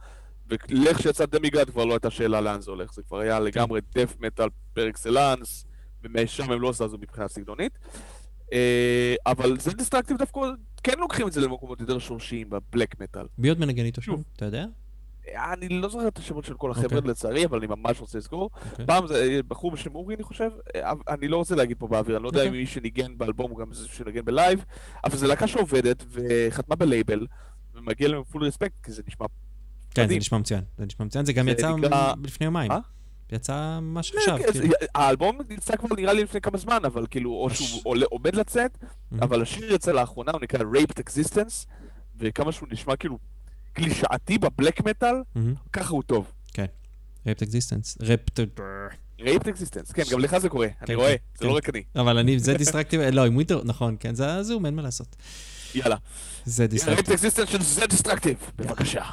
[0.49, 4.49] וכשיצא Demigod כבר לא הייתה שאלה לאן זה הולך, זה כבר היה לגמרי דת' מטאל
[4.75, 5.65] par excellence,
[6.05, 7.79] ומשם הם לא זזו מבחינה סגנונית.
[8.53, 10.41] אה, אבל Zed Destructive דווקא,
[10.83, 13.27] כן לוקחים את זה למקומות יותר שורשיים בבלק מטאל.
[13.39, 14.03] מי עוד מנגן איתו?
[14.03, 14.25] שוב.
[14.37, 14.67] אתה יודע?
[15.37, 17.11] אני לא זוכר את השמות של כל החבר'ה אוקיי.
[17.11, 18.51] לצערי, אבל אני ממש רוצה לזכור.
[18.71, 18.87] אוקיי.
[18.87, 22.23] פעם זה בחור בשם אורי, אני חושב, אה, אני לא רוצה להגיד פה באוויר, אני
[22.25, 22.61] לא יודע אם אוקיי.
[22.61, 24.65] מי שניגן באלבום הוא גם זה שניגן ב live,
[25.05, 27.27] אבל זו להקה שעובדת וחתמה בלייבל,
[27.75, 29.27] ומגיע להם full respect, כי זה נשמע...
[29.95, 30.17] כן, זה.
[30.17, 30.63] נשמע מצוין.
[30.79, 32.69] זה נשמע מצוין, זה גם זה יצא נקרא- לפני יומיים.
[32.73, 32.79] מה?
[33.33, 34.55] יצא מה כן, שחשבת.
[34.55, 38.79] זה- האלבום יצא כבר נראה לי לפני כמה זמן, אבל כאילו, או שהוא עומד לצאת,
[39.21, 41.67] אבל השיר יצא לאחרונה, הוא נקרא Raped Existence,
[42.17, 43.19] וכמה שהוא נשמע כאילו
[43.73, 45.15] קלישאתי בבלק מטאל,
[45.73, 46.33] ככה הוא טוב.
[47.27, 47.99] Raped Existence.
[48.01, 48.41] Raped...
[49.21, 51.57] Raped Existence, כן, גם לך זה קורה, אני כן, רואה, כן, זה לא כן.
[51.57, 51.83] רק אני.
[51.97, 55.17] אבל אני, Zed Destructive, לא, עם winter, נכון, כן, זה הזום, אין מה לעשות.
[55.75, 55.97] יאללה.
[56.45, 57.15] Zed Destructive.
[57.15, 59.05] Existence של Zed Destructive, בבקשה.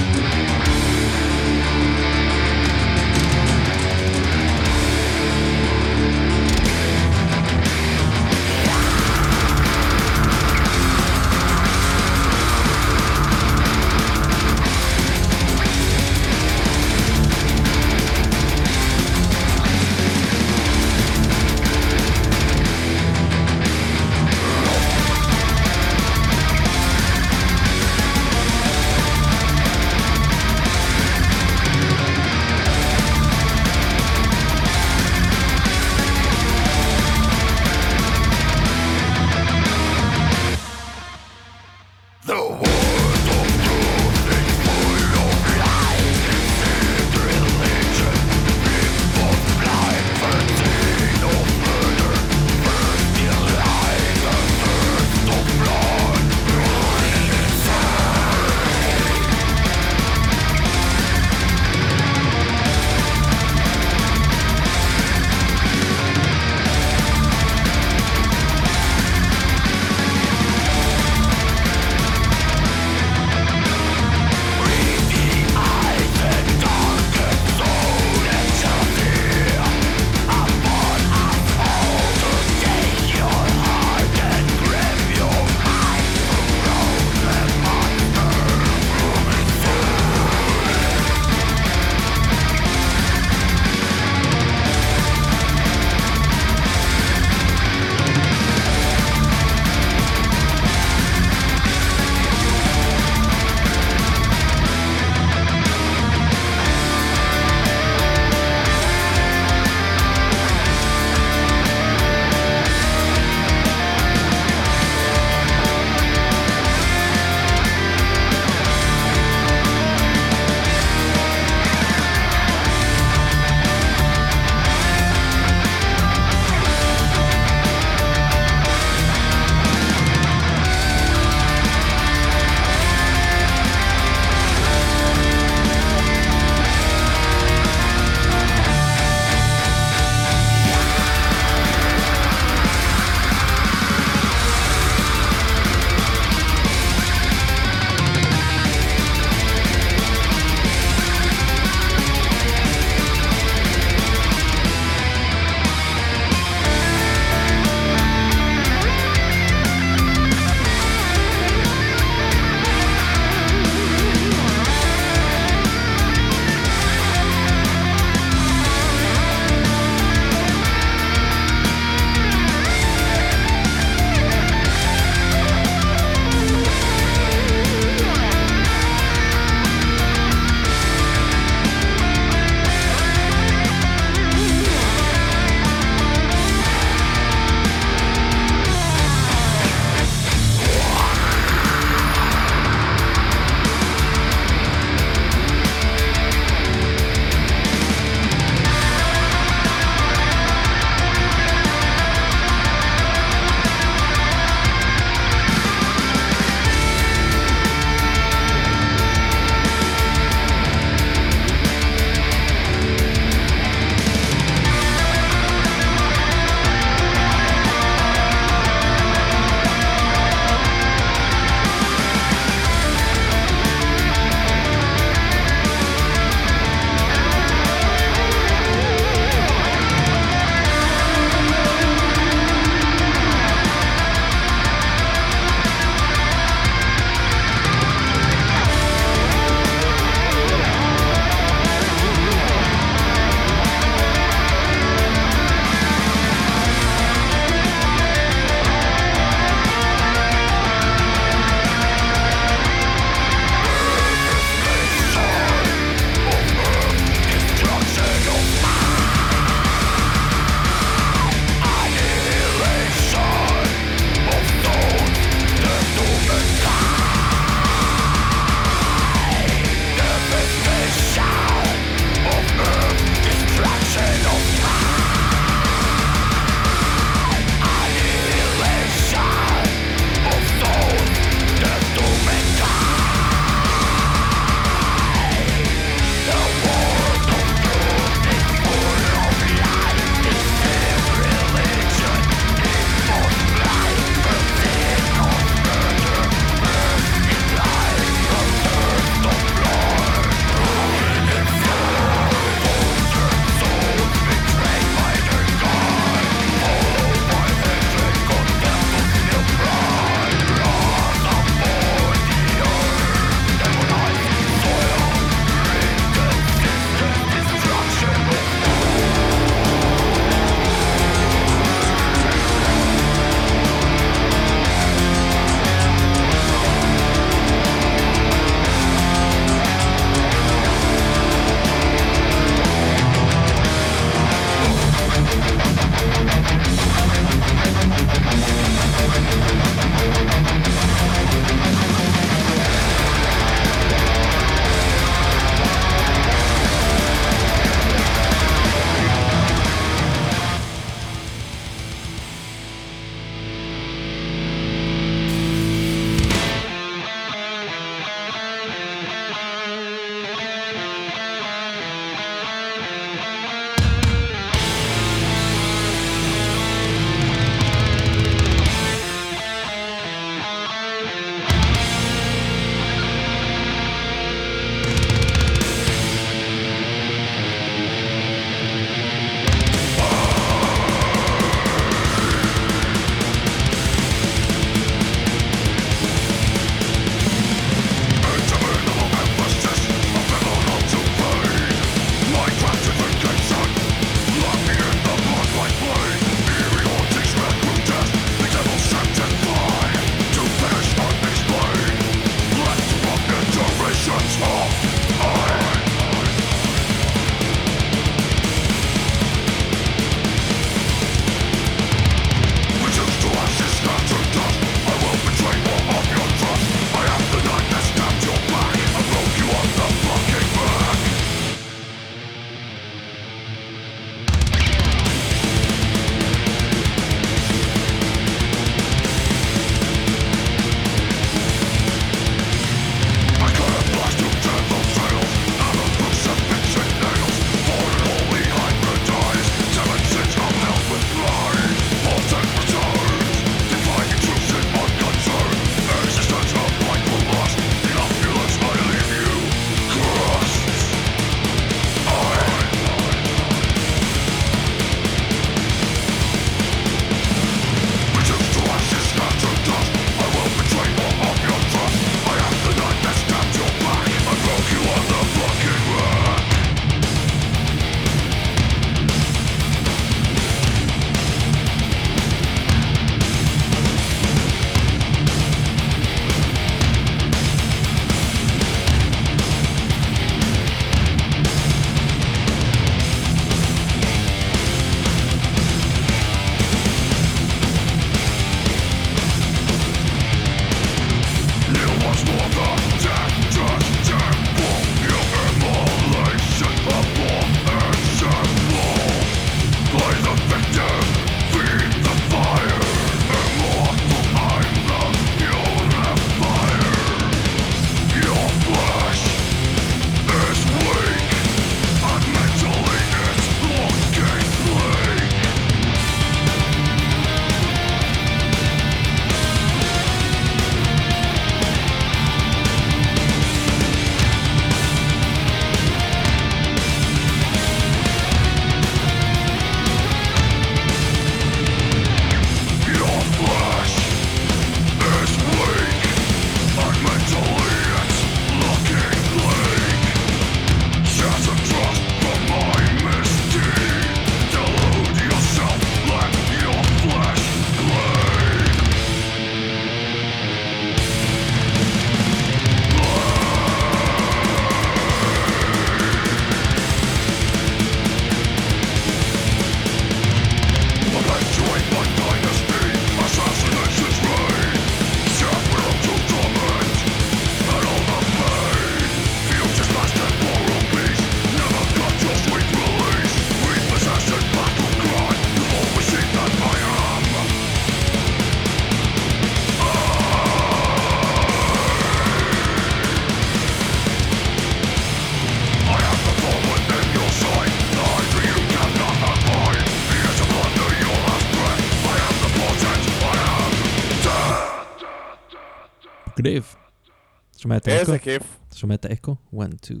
[597.66, 598.00] שומע את האקו?
[598.00, 598.42] איזה כיף.
[598.68, 599.34] אתה שומע את האקו?
[599.58, 600.00] 1, 2.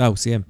[0.00, 0.42] אה, הוא סיים.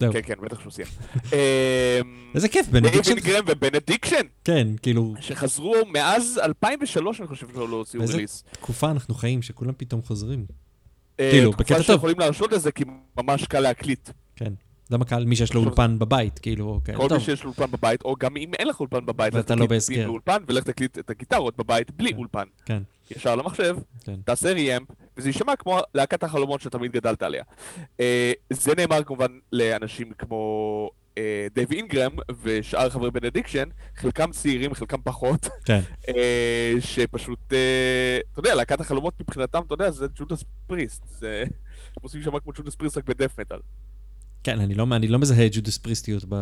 [0.00, 0.12] זהו.
[0.12, 0.88] כן, כן, בטח שהוא סיים.
[1.32, 3.14] אמ, איזה כיף, Benediction.
[3.14, 8.14] דייב אינגרם ו Benediction, כן, כאילו, שחזרו מאז 2003, אני חושב שלא לא הוציאו באיזה
[8.14, 8.44] release.
[8.52, 10.46] תקופה אנחנו חיים שכולם פתאום חוזרים.
[11.20, 11.96] אה, כאילו, בקטע תקופה טוב.
[11.96, 12.84] שיכולים להרשות לזה, כי
[13.16, 14.10] ממש קל להקליט.
[14.36, 14.52] כן.
[14.90, 16.80] למה קל, מי שיש לו אולפן בבית, כאילו.
[16.96, 17.18] כל טוב.
[17.18, 20.10] מי שיש לו אולפן בבית, או גם אם אין לך אולפן בבית, ואתה לא בהסגר.
[20.48, 22.16] ולך תקליט את הגיטרות בבית בלי כן.
[22.16, 22.44] אולפן.
[22.64, 22.82] כן.
[23.10, 24.16] ישר למחשב, כן.
[24.24, 27.44] תעשה reamp, וזה יישמע כמו להקת החלומות שתמיד גדלת עליה.
[28.00, 35.02] אה, זה נאמר כמובן לאנשים כמו אה, דייב אינגרם ושאר חברי Benediction, חלקם צעירים, חלקם
[35.04, 35.80] פחות, כן.
[36.08, 41.02] אה, שפשוט, אה, אתה יודע, להקת החלומות מבחינתם, אתה יודע, זה Judas Priest.
[41.06, 41.44] זה...
[41.96, 43.58] הם עושים שם כמו Judas Priest רק בדת' מטאל.
[44.44, 46.34] כן, אני לא, אני לא מזהה ג'ודס פריסטיות ב...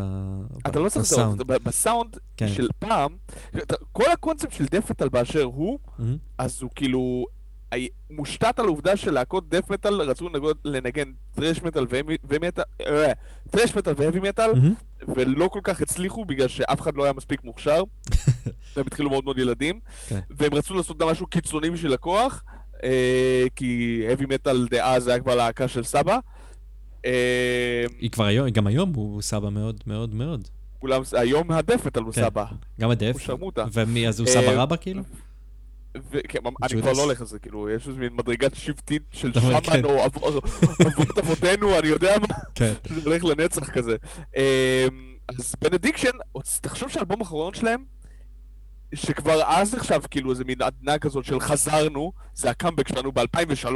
[0.66, 1.62] אתה לא צריך לזהות, בסאונד.
[1.64, 2.48] בסאונד כן.
[2.48, 3.16] של פעם,
[3.92, 6.16] כל הקונספט של דף מטאל באשר הוא, מהמם.
[6.38, 7.26] אז הוא כאילו
[8.10, 11.86] מושתת על העובדה שלהקות דף מטאל רצו לנגן- לנגן טרש מטאל
[12.28, 12.64] ומטאל,
[13.50, 14.50] טרש מטאל והאבי מטאל.
[15.16, 17.82] ולא כל כך הצליחו בגלל שאף אחד לא היה מספיק מוכשר,
[18.76, 20.20] והם התחילו מאוד מאוד ילדים, כן.
[20.30, 22.44] והם רצו לעשות גם משהו קיצוני בשביל הכוח,
[22.84, 26.18] אה, כי האבי מטאל דאז היה כבר להקה של סבא.
[27.04, 30.48] אה, היא כבר היום, גם היום הוא סבא מאוד מאוד מאוד.
[30.78, 31.50] כולם, היום
[31.86, 32.22] מטאל הוא כן.
[32.24, 32.44] סבא,
[32.80, 33.12] גם הדף.
[33.12, 33.64] הוא שרמוטה.
[33.72, 35.02] ומי, אז הוא אה, סבא רבא כאילו?
[36.10, 36.82] וכן, אני.
[36.82, 39.84] כבר לא הולך על זה, כאילו, יש איזה מין מדרגת שבטית של אומר, שמן כן.
[39.84, 40.24] או אב-
[40.86, 42.72] אבות אבותינו, אני יודע מה, כן.
[42.88, 43.96] שזה הולך לנצח כזה.
[44.36, 44.42] אמ,
[45.28, 46.10] אז בנדיקשן,
[46.60, 47.84] תחשוב שהאלבום האחרון שלהם,
[48.94, 53.68] שכבר אז נחשב כאילו איזה מין עדנה כזאת של חזרנו, זה הקאמבק שלנו ב-2003,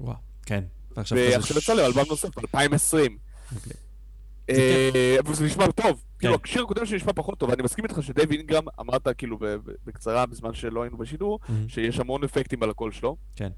[0.00, 0.64] וואו, כן.
[0.96, 3.10] ועכשיו יצא להם אלבום נוסף ב-2020.
[3.56, 3.72] אוקיי.
[4.50, 6.02] אה, אבל זה נשמע טוב.
[6.18, 6.44] כאילו, כן.
[6.44, 9.38] השיר הקודם שנשמע פחות טוב, אני מסכים איתך שדייב אינגרם, אמרת כאילו
[9.86, 11.38] בקצרה בזמן שלא היינו בשידור.
[11.68, 13.16] שיש המון אפקטים על הקול שלו.
[13.36, 13.48] כן.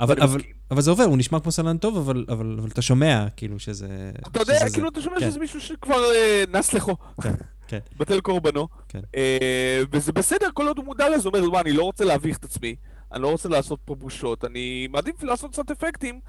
[0.00, 0.40] אבל, אבל.
[0.70, 4.10] אבל זה עובר, הוא נשמע כמו סלן טוב, אבל, אבל, אבל אתה שומע, כאילו, שזה...
[4.28, 4.74] אתה יודע, שזה זה.
[4.74, 5.30] כאילו, אתה שומע כן.
[5.30, 6.96] שזה מישהו שכבר אה, נס לחו.
[7.22, 7.34] כן,
[7.68, 7.78] כן.
[7.98, 8.68] בטל קורבנו.
[8.88, 9.00] כן.
[9.16, 12.38] אה, וזה בסדר, כל עוד הוא מודע לזה, הוא אומר, וואי, אני לא רוצה להביך
[12.38, 12.74] את עצמי,
[13.12, 16.20] אני לא רוצה לעשות פה בושות, אני מעדיף לעשות קצת אפקטים,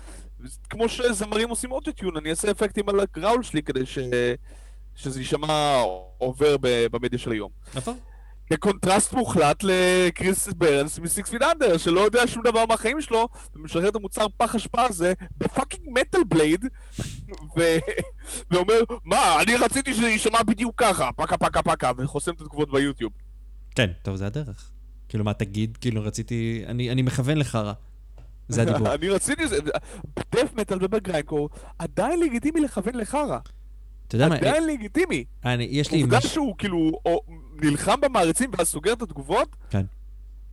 [0.70, 4.00] כמו שזמרים עושים אוטוטיון, אני אעשה אפקטים על ה growl שלי כדי ש...
[4.96, 5.82] שזה יישמע
[6.18, 7.52] עובר ב- במדיה של היום.
[7.76, 7.98] נכון.
[8.54, 13.90] כקונטרסט מוחלט לכריס ברנס מ Six Feet Under, שלא יודע שום דבר מהחיים שלו, ומשחרר
[13.90, 16.66] את המוצר פח אשפה הזה ב fucking Metal Blade,
[17.58, 17.62] ו...
[18.52, 23.12] ואומר, מה, אני רציתי שזה יישמע בדיוק ככה, פקה פקה פקה, וחוסם את התגובות ביוטיוב.
[23.76, 24.71] כן, טוב, זה הדרך.
[25.12, 25.78] כאילו, מה תגיד?
[25.82, 26.64] כאילו, רציתי...
[26.68, 27.74] אני, אני מכוון לך רע.
[28.50, 28.94] זה הדיבור.
[28.94, 29.44] אני רציתי,
[30.16, 31.50] בדף מטאל ובגריינקור,
[31.80, 33.38] עדיין לגיטימי לכוון לחרא.
[34.08, 35.24] אתה יודע מה, עדיין לגיטימי.
[35.46, 36.02] אני, יש לי...
[36.02, 36.22] עובדה.
[36.22, 36.92] שהוא כאילו
[37.62, 39.86] נלחם במעריצים ואז סוגר את התגובות, כן.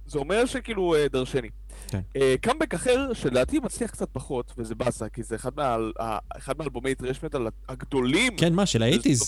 [0.07, 1.49] זה אומר שכאילו אה, דרשני.
[1.89, 2.01] כן.
[2.17, 6.59] אה, קאמבק אחר, שלדעתי מצליח קצת פחות, וזה באסה, כי זה אחד מה- ה- אחד
[6.59, 8.37] מאלבומי טרש מטאל הגדולים.
[8.37, 9.23] כן, מה, של האייטיז?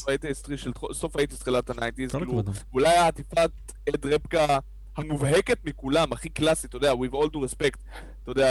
[0.92, 2.42] סוף האייטיז, תחילת הניינטיז, כאילו.
[2.72, 3.50] אולי העטיפת
[3.88, 4.58] אד רפקה
[5.01, 7.78] המובהקת מכולם, הכי קלאסית, אתה יודע, with all due respect,
[8.22, 8.51] אתה יודע,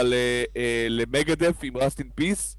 [0.88, 2.56] ל Megadeth עם in Peace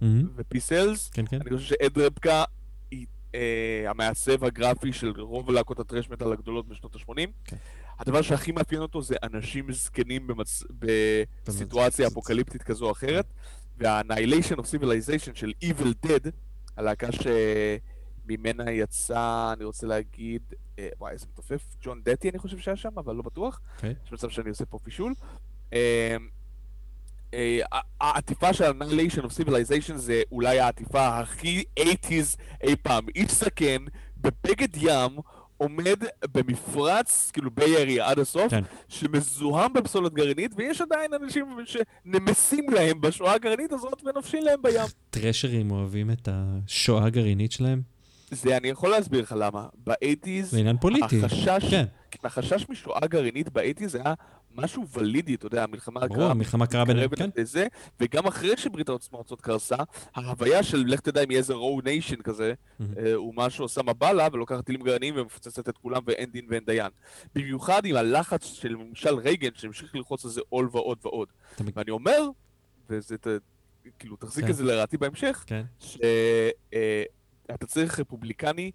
[0.00, 0.28] מהמם.
[0.36, 1.40] ו Peace Sells, כן, כן.
[1.40, 2.44] אני חושב שאד רפקה
[2.90, 7.14] היא אה, המעצב הגרפי של רוב להקות הטרש מטאל הגדולות בשנות ה-80.
[7.44, 7.56] כן.
[7.98, 10.28] הדבר שהכי מאפיין אותו זה אנשים זקנים.
[11.46, 12.06] בסיטואציה.
[12.06, 13.26] אפוקליפטית כזו או אחרת,
[13.78, 16.30] וה-Annihilation of Civilization של Evildead,
[16.76, 17.12] הלהקה
[18.30, 20.42] שממנה יצא, אני רוצה להגיד,
[20.78, 23.60] אה, וואי, איזה מתופף, ג'ון דטי אני חושב שהיה שם, אבל לא בטוח.
[23.76, 23.94] אוקיי.
[24.06, 25.14] יש מצב שאני עושה פה פישול.
[25.72, 26.16] אה,
[27.34, 27.58] אה,
[28.00, 33.06] העטיפה של ה-Annihilation of Civilization זה אולי העטיפה הכי 80's אי פעם.
[33.14, 33.84] איש זקן,
[34.16, 35.18] בבגד ים,
[35.56, 36.04] עומד
[36.34, 38.62] במפרץ, כאילו ביי אריה עד הסוף, כן.
[38.88, 44.86] שמזוהם בפסולת גרעינית, ויש עדיין אנשים שנמסים להם בשואה הגרעינית הזאת ונופשים להם בים.
[45.10, 47.82] טרשרים אוהבים את השואה הגרעינית שלהם?
[48.30, 49.66] זה, אני יכול להסביר לך למה.
[49.74, 51.24] באייטיז, זה עניין פוליטי.
[51.24, 51.84] החשש, כן,
[52.24, 54.14] החשש משואה גרעינית באייטיז היה
[54.54, 56.84] משהו ולידי, אתה יודע, המלחמה ברור, המלחמה קרה.
[56.84, 57.66] מתקרבת כן, לזה,
[58.00, 59.76] וגם אחרי שברית המועצות קרסה,
[60.14, 62.54] ההוויה של לך תדע אם יהיה איזה rogue nation כזה.
[62.80, 66.90] אה, או משהו עושה מבלה ולוקחת טילים גרעיניים ומפוצצת את כולם ואין דין ואין דיין.
[67.34, 71.28] במיוחד עם הלחץ של ממשל רייגן שהמשיך ללחוץ על זה עוד ועוד ועוד.
[71.74, 72.20] ואני אומר,
[72.90, 73.16] וזה,
[73.98, 74.50] כאילו, תחזיק כן.
[74.50, 75.62] את זה לרעתי בהמשך, כן.
[77.52, 78.70] שאתה צריך רפובליקני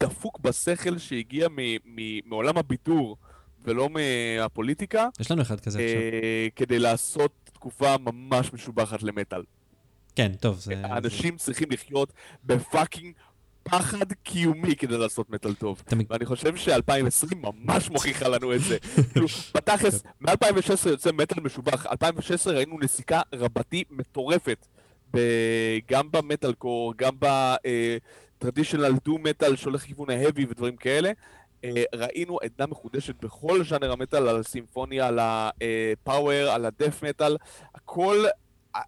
[0.00, 3.16] דפוק בשכל שהגיע מ- מ- מעולם הבידור
[3.64, 6.00] ולא מהפוליטיקה, יש לנו אחד כזה עכשיו.
[6.00, 9.42] אה, כדי לעשות תקופה ממש משובחת למטאל.
[10.16, 10.74] כן, טוב, זה...
[10.84, 12.12] אנשים צריכים לחיות
[12.44, 13.14] בפאקינג
[13.62, 15.82] פחד קיומי כדי לעשות מטאל טוב.
[15.86, 18.78] אתה ואני חושב ש-2020 ממש מוכיחה לנו את זה.
[19.12, 21.86] כאילו, בתכלס, מ-2016 יוצא מטאל משובח.
[21.86, 24.66] 2016 ראינו נסיקה רבתי מטורפת.
[25.88, 27.12] גם במטאל קור, גם
[28.38, 31.12] בטרדישיונל דו מטאל שהולך לכיוון ההאבי ודברים כאלה.
[31.64, 37.36] אה, ראינו עדנה מחודשת בכל ז'אנר המטאל, על הסימפוניה, על הפאוור, על הדף מטאל,
[37.74, 38.24] הכל
[38.76, 38.80] אה,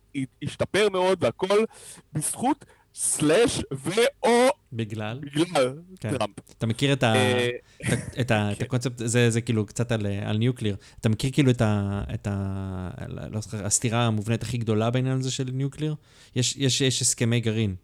[0.43, 1.65] השתפר מאוד והכל
[2.13, 2.65] בזכות
[2.95, 5.21] סלאש ו/או בגלל?
[5.23, 6.17] בגלל כן.
[6.19, 6.35] טראמפ.
[6.59, 7.15] אתה מכיר את ה...
[7.15, 7.49] אה,
[7.93, 10.77] את ה- את ה- את הקונספט, זה, זה כאילו קצת על, על nuclear.
[11.01, 12.91] אתה מכיר כאילו את, ה, את ה,
[13.31, 15.95] לא זוכר, הסתירה המובנית הכי גדולה בעניין הזה של nuclear?
[16.37, 17.75] יש, יש, יש הסכמי גרעין,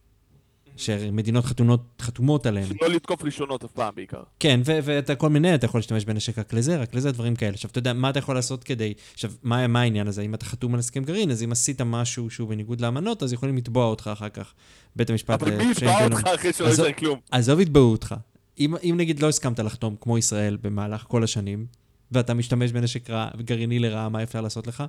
[0.77, 2.69] שמדינות חתומות, חתומות עליהם.
[2.83, 4.23] לא לתקוף ראשונות אף פעם בעיקר.
[4.41, 7.53] כן, ואתה כל מיני, אתה יכול להשתמש בנשק רק לזה, רק לזה, דברים כאלה.
[7.53, 8.95] עכשיו, אתה יודע, מה אתה יכול לעשות כדי...
[9.15, 10.23] עכשיו, מה, מה העניין הזה?
[10.23, 13.57] אם אתה חתום על הסכם גרעין, אז אם עשית משהו שהוא בניגוד לאמנות, אז יכולים
[13.57, 14.53] לתבוע אותך אחר כך.
[14.97, 15.43] בית המשפט...
[15.43, 16.17] אבל מי לפשעים יתבע.
[16.17, 17.19] אותך אחרי שלא יישאר כלום?
[17.31, 18.15] עזוב יתבעו אותך.
[18.59, 21.67] אם, אם נגיד לא הסכמת לחתום, כמו ישראל, במהלך כל השנים,
[22.13, 24.85] ואתה משתמש בנשק רע, גרעיני לרעה, מה אפשר לעשות לך?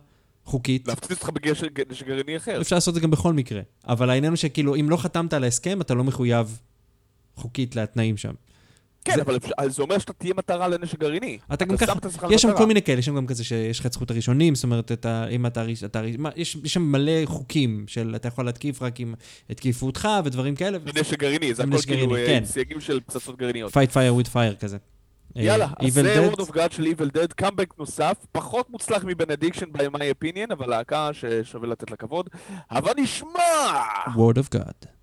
[0.48, 0.88] חוקית.
[0.88, 2.62] להפציץ אותך בגשר נשק גרעיני אחר.
[2.62, 3.62] אפשר לעשות את זה גם בכל מקרה.
[3.88, 6.60] אבל העניין הוא שכאילו, אם לא חתמת על ההסכם, אתה לא מחויב
[7.36, 8.34] חוקית לתנאים שם.
[9.06, 9.38] כן, זה- אבל
[9.70, 11.38] זה אומר שאתה תהיה מטרה לנשק גרעיני.
[11.54, 12.58] אתה גם שם ככה, יש שם.
[12.58, 15.28] כל מיני כאלה, יש שם גם כזה שיש לך את זכות הראשונים, זאת אומרת, אתה,
[15.28, 16.02] אם אתה, אתה,
[16.36, 19.14] יש, יש שם מלא חוקים של אתה יכול להתקיף רק אם
[19.50, 20.80] התקיפו אותך ודברים כאלה.
[20.80, 22.45] בנשק גרעיני, זה הכל נשק כאילו אה, כן.
[22.45, 23.74] סייגים של פצצות גרעיניות.
[23.78, 24.78] fight fire with fire כזה.
[25.45, 28.69] יאללה, אה, אז Evil זה Dead, Word of God של Evil Dead, קאמבק נוסף, פחות
[28.69, 32.29] מוצלח מ Benediction by my opinion, אבל להקה ששווה לתת לה כבוד.
[32.69, 33.29] הבה נשמע!
[34.15, 34.97] word of God.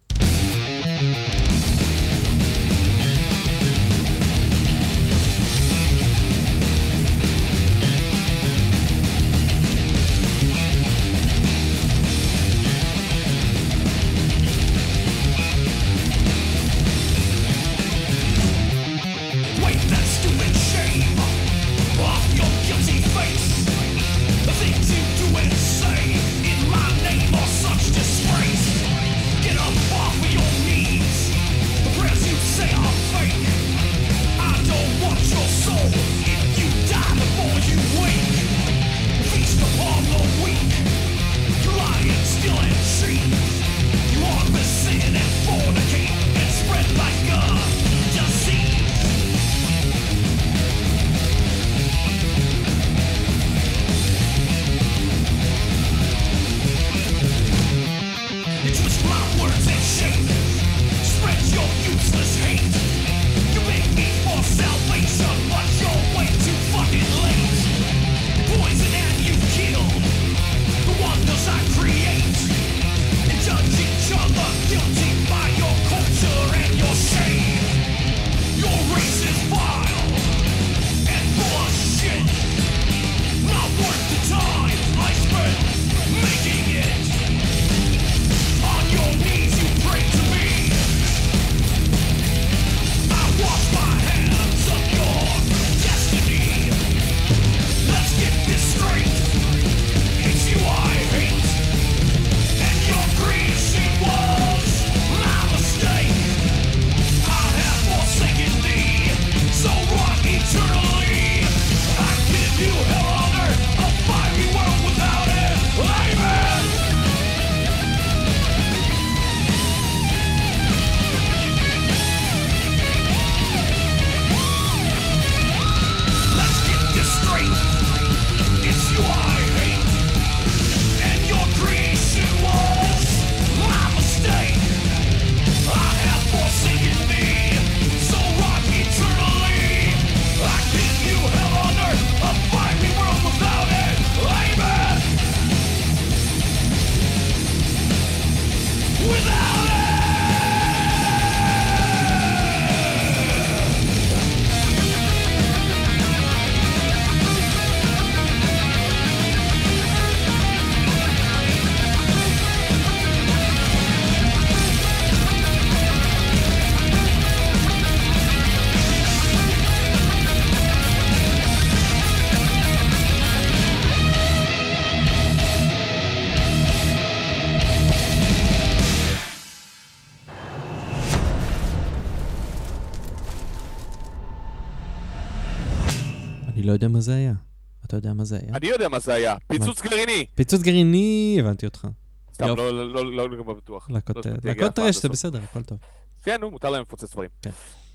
[188.05, 188.57] יודע מה זה היה?
[188.57, 190.27] אני יודע מה זה היה, פיצוץ גרעיני!
[190.35, 191.87] פיצוץ גרעיני, הבנתי אותך.
[192.35, 192.47] סתם.
[192.47, 193.91] לא- לא לא- לא לגמרי בטוח.
[193.91, 195.09] לא אף פעם רשת, זה.
[195.09, 195.79] בסדר, הכל טוב.
[196.23, 197.31] כן, נו, מותר להם לפוצץ דברים.
[197.43, 197.51] כן.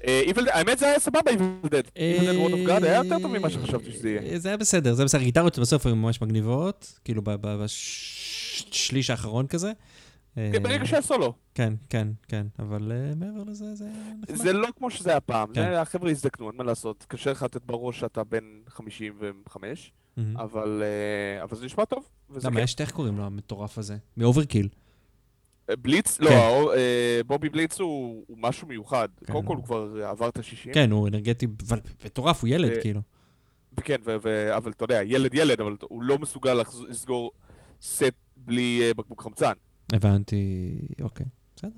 [0.07, 0.22] אה,
[0.53, 1.88] האמת זה היה סבבה, Evil Dead.
[1.95, 4.22] Evil Dead Word of God היה יותר טוב ממה שחשבתי שזה יהיה.
[4.34, 5.22] אה, זה היה בסדר, זה בסדר.
[5.22, 9.72] גיטרות בסוף היו ממש מגניבות, כאילו בשליש האחרון כזה.
[10.38, 11.34] אה, כן, ברגע שהיה סולו.
[11.55, 13.89] כן, כן, כן, אבל אה, מעבר לזה, זה
[14.21, 14.38] נחמד.
[14.38, 15.61] זה לא כמו שזה היה פעם, כן.
[15.61, 17.05] זה החבר'ה הזדקנו, אין מה לעשות.
[17.07, 20.38] קשה לך לתת בראש שאתה בן 55, מהמם.
[20.38, 22.09] אבל אה, אבל זה נשמע טוב.
[22.43, 22.63] למה, כיף.
[22.63, 23.97] יש, איך קוראים לו המטורף הזה?
[24.17, 24.67] מ Overkill.
[25.69, 26.19] אה, בליץ?
[26.19, 26.36] לא, כן.
[26.77, 29.09] אה, Bobby Blitz הוא משהו מיוחד.
[29.25, 29.34] כן.
[29.34, 30.73] קודם כל הוא כבר עבר את ה-60.
[30.73, 33.01] כן, הוא אנרגטי, אבל מטורף, הוא ילד, אה, כאילו.
[33.84, 33.97] כן,
[34.55, 37.32] אבל אתה יודע, ילד ילד, אבל הוא לא מסוגל לסגור
[37.82, 38.03] סט
[38.38, 39.53] בלי אה, בקבוק חמצן.
[39.93, 40.71] הבנתי,
[41.01, 41.25] אוקיי.
[41.55, 41.69] בסדר.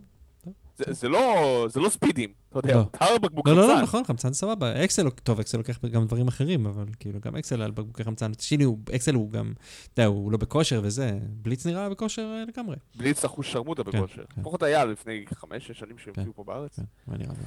[0.78, 1.36] זה- זה לא
[1.70, 3.18] זה לא ספידים, אתה יודע, לא.
[3.18, 3.84] בקבוק לא, לא, לא, חמצן.
[3.84, 4.84] נכון, חמצן סבבה.
[4.84, 8.32] אקסל, טוב, אקסל לוקח גם דברים אחרים, אבל כאילו, גם אקסל על בקבוקי חמצן.
[8.64, 9.54] הוא- אקסל הוא גם,
[9.94, 11.12] אתה יודע, הוא לא בכושר וזה.
[11.32, 12.76] בליץ נראה בכושר אה, לגמרי.
[12.96, 14.24] בליץ אחוז שרמוטה כן, בכושר.
[14.36, 14.42] כן.
[14.42, 16.22] לפחות היה לפני חמש-שש שנים שהם כן.
[16.22, 16.80] הביאו פה בארץ.
[17.08, 17.46] מה נראה לי.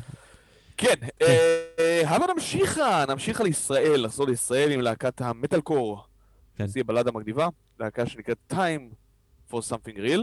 [0.76, 6.04] כן, אה, הבה נמשיכה, נמשיכה לישראל, לחזור לישראל עם להקת המטאל קור.
[6.56, 6.66] כן.
[6.66, 7.48] זו בלדה מגניבה,
[7.80, 8.94] להקה שנקראת Time
[9.50, 10.20] for Something Real.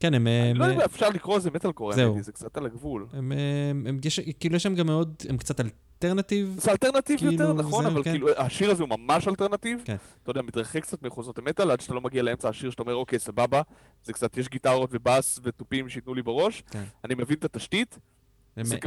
[0.00, 0.26] כן, הם...
[0.26, 2.22] אני הם- לא יודע אם אפשר לקרוא לזה מטאל קור, זהו.
[2.22, 3.06] זה קצת על הגבול.
[3.12, 3.32] הם,
[3.70, 6.56] הם, הם, יש, כאילו, יש שם גם מאוד, הם קצת alternative.
[6.60, 8.10] זה alternative כאילו, יותר, נכון, זה, אבל כן.
[8.10, 9.78] כאילו, השיר הזה הוא ממש alternative.
[9.84, 9.96] כן.
[10.22, 13.18] אתה יודע, מתרחק קצת מחוזות המטאל, עד שאתה לא מגיע לאמצע השיר, שאתה אומר, אוקיי,
[13.18, 13.62] סבבה,
[14.04, 16.62] זה קצת, יש גיטרות ובאס ותופים שייתנו לי בראש.
[16.70, 16.82] כן.
[17.04, 17.98] אני מבין את התשתית,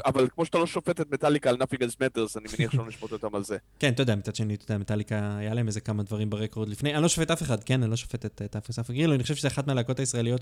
[0.05, 3.11] אבל כמו שאתה לא שופט את מטאליקה על Nothing Else Matters, אני מניח שלא נשפוט
[3.11, 3.57] אותם על זה.
[3.79, 6.69] כן, אתה יודע, מצד שני, אתה יודע, מטאליקה, היה להם איזה כמה דברים ב record
[6.69, 9.35] לפני, אני לא שופט אף אחד, כן, אני לא שופט את סאפר גרילו, אני חושב
[9.35, 10.41] שזה אחת מהלהקות הישראליות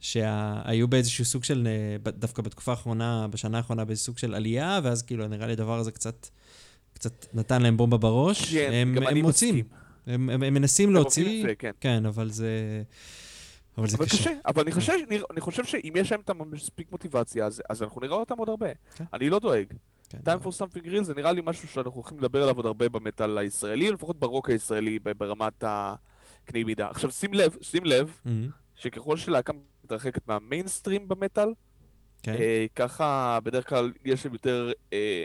[0.00, 5.02] שהיו באיזשהו סוג של, אה, דווקא בתקופה האחרונה, בשנה האחרונה, באיזשהו סוג של עלייה, ואז
[5.02, 6.28] כאילו, נראה לי הדבר הזה קצת,
[6.94, 8.54] קצת נתן להם בומבה בראש.
[8.54, 9.64] כן, גם אני מסכים.
[10.06, 11.70] הם, מנסים להוציא, כן.
[11.80, 12.82] כן, אבל זה...
[13.78, 14.16] אבל זה אבל קשה.
[14.16, 14.92] קשה, אבל אני חושב,
[15.30, 18.68] אני חושב שאם יש להם את המספיק מוטיבציה, אז, אז אנחנו נראה אותם עוד הרבה.
[18.96, 19.04] כן.
[19.12, 19.66] אני לא דואג.
[20.08, 22.88] כן, Time for something real זה נראה לי משהו שאנחנו הולכים לדבר עליו עוד הרבה
[22.88, 26.88] במטאל הישראלי, לפחות ברוק הישראלי ברמת הקנה מידה.
[26.88, 29.52] עכשיו שים לב, שים לב, מהמם, שככל שלהקה
[29.84, 31.48] מתרחקת מהמיינסטרים במטאל,
[32.22, 35.24] כן, אה, ככה בדרך כלל יש להם יותר, אה,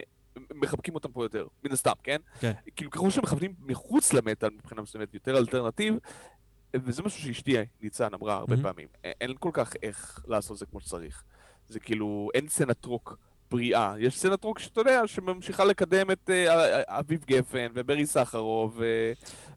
[0.54, 2.18] מחבקים אותם פה יותר, מן הסתם, כן?
[2.40, 2.52] כן.
[2.76, 5.96] כאילו ככל שמכוונים מחוץ למטאל מבחינה מסוימת יותר אלטרנטיב,
[6.84, 8.62] וזה משהו שאשתי ניצן אמרה הרבה Mhm.
[8.62, 11.24] פעמים, אין כל כך איך לעשות זה כמו שצריך.
[11.70, 13.18] זה כאילו, אין סצנת רוק
[13.52, 13.94] בריאה.
[14.00, 18.82] יש סצנת רוק שאתה יודע, שממשיכה לקדם את אה, אביב גפן וברי סחרוב,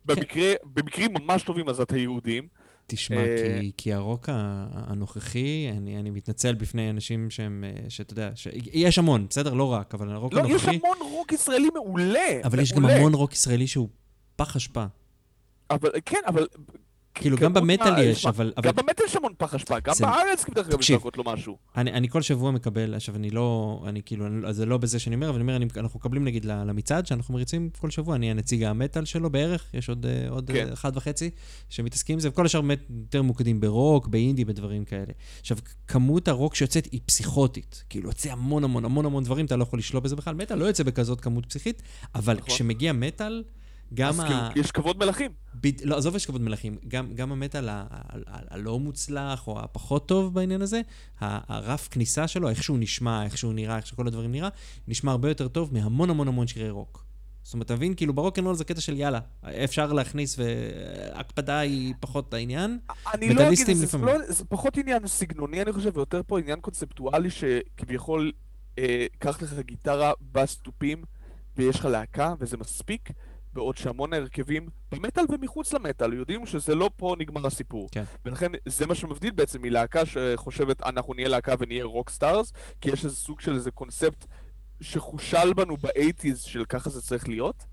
[0.04, 2.48] ובמקרה, במקרים ממש טובים אז את היהודים.
[2.86, 4.28] תשמע, אה, כי, כי הרוק
[4.72, 8.48] הנוכחי, אני, אני מתנצל בפני אנשים שהם, אה, שאתה יודע, ש...
[8.72, 9.54] יש המון, בסדר?
[9.54, 10.76] לא רק, אבל הרוק לא, יש הנוכחי...
[10.76, 12.40] המון רוק ישראלי מעולה.
[12.44, 12.96] אבל יש גם מעולה.
[12.96, 13.88] המון רוק ישראלי שהוא
[14.36, 14.84] פח אשפה.
[15.70, 16.46] אבל כן, אבל...
[17.20, 18.52] כאילו, גם במטאל יש, אבל...
[18.62, 21.00] גם במטאל יש המון פח אשפה, גם בארץ דרך אגב יש תקשיב.
[21.16, 21.56] לא משהו.
[21.76, 25.30] אני, אני כל שבוע מקבל, עכשיו אני לא, אני כאילו, זה לא בזה שאני אומר,
[25.30, 29.30] אבל אני אומר, אנחנו מקבלים נגיד למצעד, שאנחנו מריצים כל שבוע, אני הנציג המטאל שלו
[29.30, 30.52] בערך, יש עוד, אה, כן.
[30.54, 30.72] כן.
[30.72, 31.30] אחד וחצי
[31.68, 35.12] שמתעסקים עם זה, וכל השאר באמת יותר מוקדים ברוק, באינדי, בדברים כאלה.
[35.40, 39.62] עכשיו, כמות הרוק שיוצאת היא פסיכוטית, כאילו, יוצא המון המון המון המון דברים, אתה לא
[39.62, 41.82] יכול לשלוט בזה בכלל, מטאל לא יוצא בכזאת כמות פסיכית,
[42.14, 42.48] אבל נכון.
[42.48, 43.42] כשמגיע מטאל,
[43.94, 44.26] גם אז ה...
[44.26, 45.30] כאילו, יש כבוד מלכים.
[45.54, 45.84] בד...
[45.84, 47.68] לא, עזוב יש כבוד מלכים, גם, גם המטאל
[48.26, 50.80] הלא מוצלח או הפחות טוב בעניין הזה,
[51.20, 54.48] ה- הרף כניסה שלו, איך שהוא נשמע, איך שהוא נראה, איך שכל הדברים נראה,
[54.88, 57.04] נשמע הרבה יותר טוב מהמון המון המון שירי רוק.
[57.42, 57.94] זאת אומרת, אתה מבין?
[57.94, 59.20] כאילו ברוקנרול זה קטע של יאללה,
[59.64, 62.78] אפשר להכניס והקפדה היא פחות העניין.
[63.14, 64.06] אני לא אגיד, זה, לפעמים.
[64.06, 68.32] לא, זה פחות עניין סגנוני, אני חושב, ויותר פה עניין קונספטואלי שכביכול,
[68.78, 71.02] אה, קח לך גיטרה באס תופים
[71.56, 73.10] ויש לך להקה, וזה מספיק,
[73.58, 77.88] בעוד שהמון ההרכבים במטאל ומחוץ למטאל יודעים שזה לא פה נגמר הסיפור.
[77.92, 78.04] כן.
[78.24, 83.04] ולכן זה מה שמבדיל בעצם מלהקה שחושבת אנחנו נהיה להקה ונהיה rock stars, כי יש
[83.04, 84.26] איזה סוג של איזה קונספט
[84.80, 87.64] שחושל בנו באייטיז של ככה זה צריך להיות.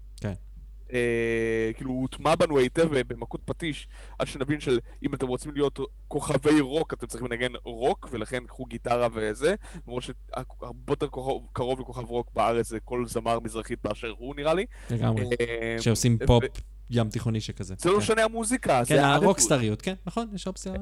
[0.94, 3.88] אה, כאילו הוא הוטמע בנו היטב במכות פטיש,
[4.20, 8.66] עד שנבין של אם אתם רוצים להיות כוכבי רוק, אתם צריכים לנגן רוק, ולכן קחו
[8.66, 9.56] גיטרה וזה,
[9.88, 11.08] למרות שהרבה יותר
[11.54, 14.66] קרוב, לכוכב רוק בארץ זה כל זמר מזרחית באשר הוא נראה לי.
[14.90, 15.26] לגמרי.
[15.42, 16.44] אה, שעושים ו- פופ
[16.90, 17.76] ים תיכוני שכזה.
[17.78, 18.00] זה לא כן.
[18.00, 19.04] משנה המוזיקה, כן.
[19.04, 20.74] הרוקסטריות, כן, נכון, יש אופציה.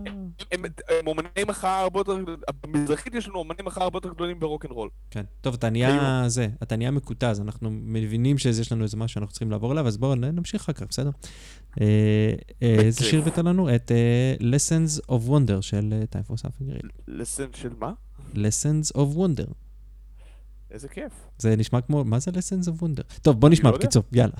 [0.51, 0.64] הם,
[1.08, 2.18] אומני מחאה הרבה יותר,
[2.62, 4.89] במזרחית יש לנו אומני מחאה הרבה יותר גדולים ברוקנרול.
[5.12, 5.24] כן.
[5.41, 9.51] טוב, אתה נהיה זה, אתה נהיה מקוטז, אנחנו מבינים שיש לנו איזה משהו שאנחנו צריכים
[9.51, 11.12] לעבור אליו, אז בואו נמשיך אחר כך, בסדר?
[11.82, 11.86] אה,
[12.64, 13.12] אה, איזה בכיף.
[13.12, 13.76] שיר הבאת לנו?
[13.76, 16.88] את אה, Lessons of Wonder של אה, Time for Something Real.
[17.08, 17.91] לסן של מה?
[18.34, 19.54] Lessons of Wonder.
[20.72, 21.12] איזה כיף.
[21.38, 23.20] זה נשמע כמו, מה זה Lessons of Wonder?
[23.22, 23.78] טוב, בוא נשמע לא.
[23.78, 24.34] בקיצור, יאללה.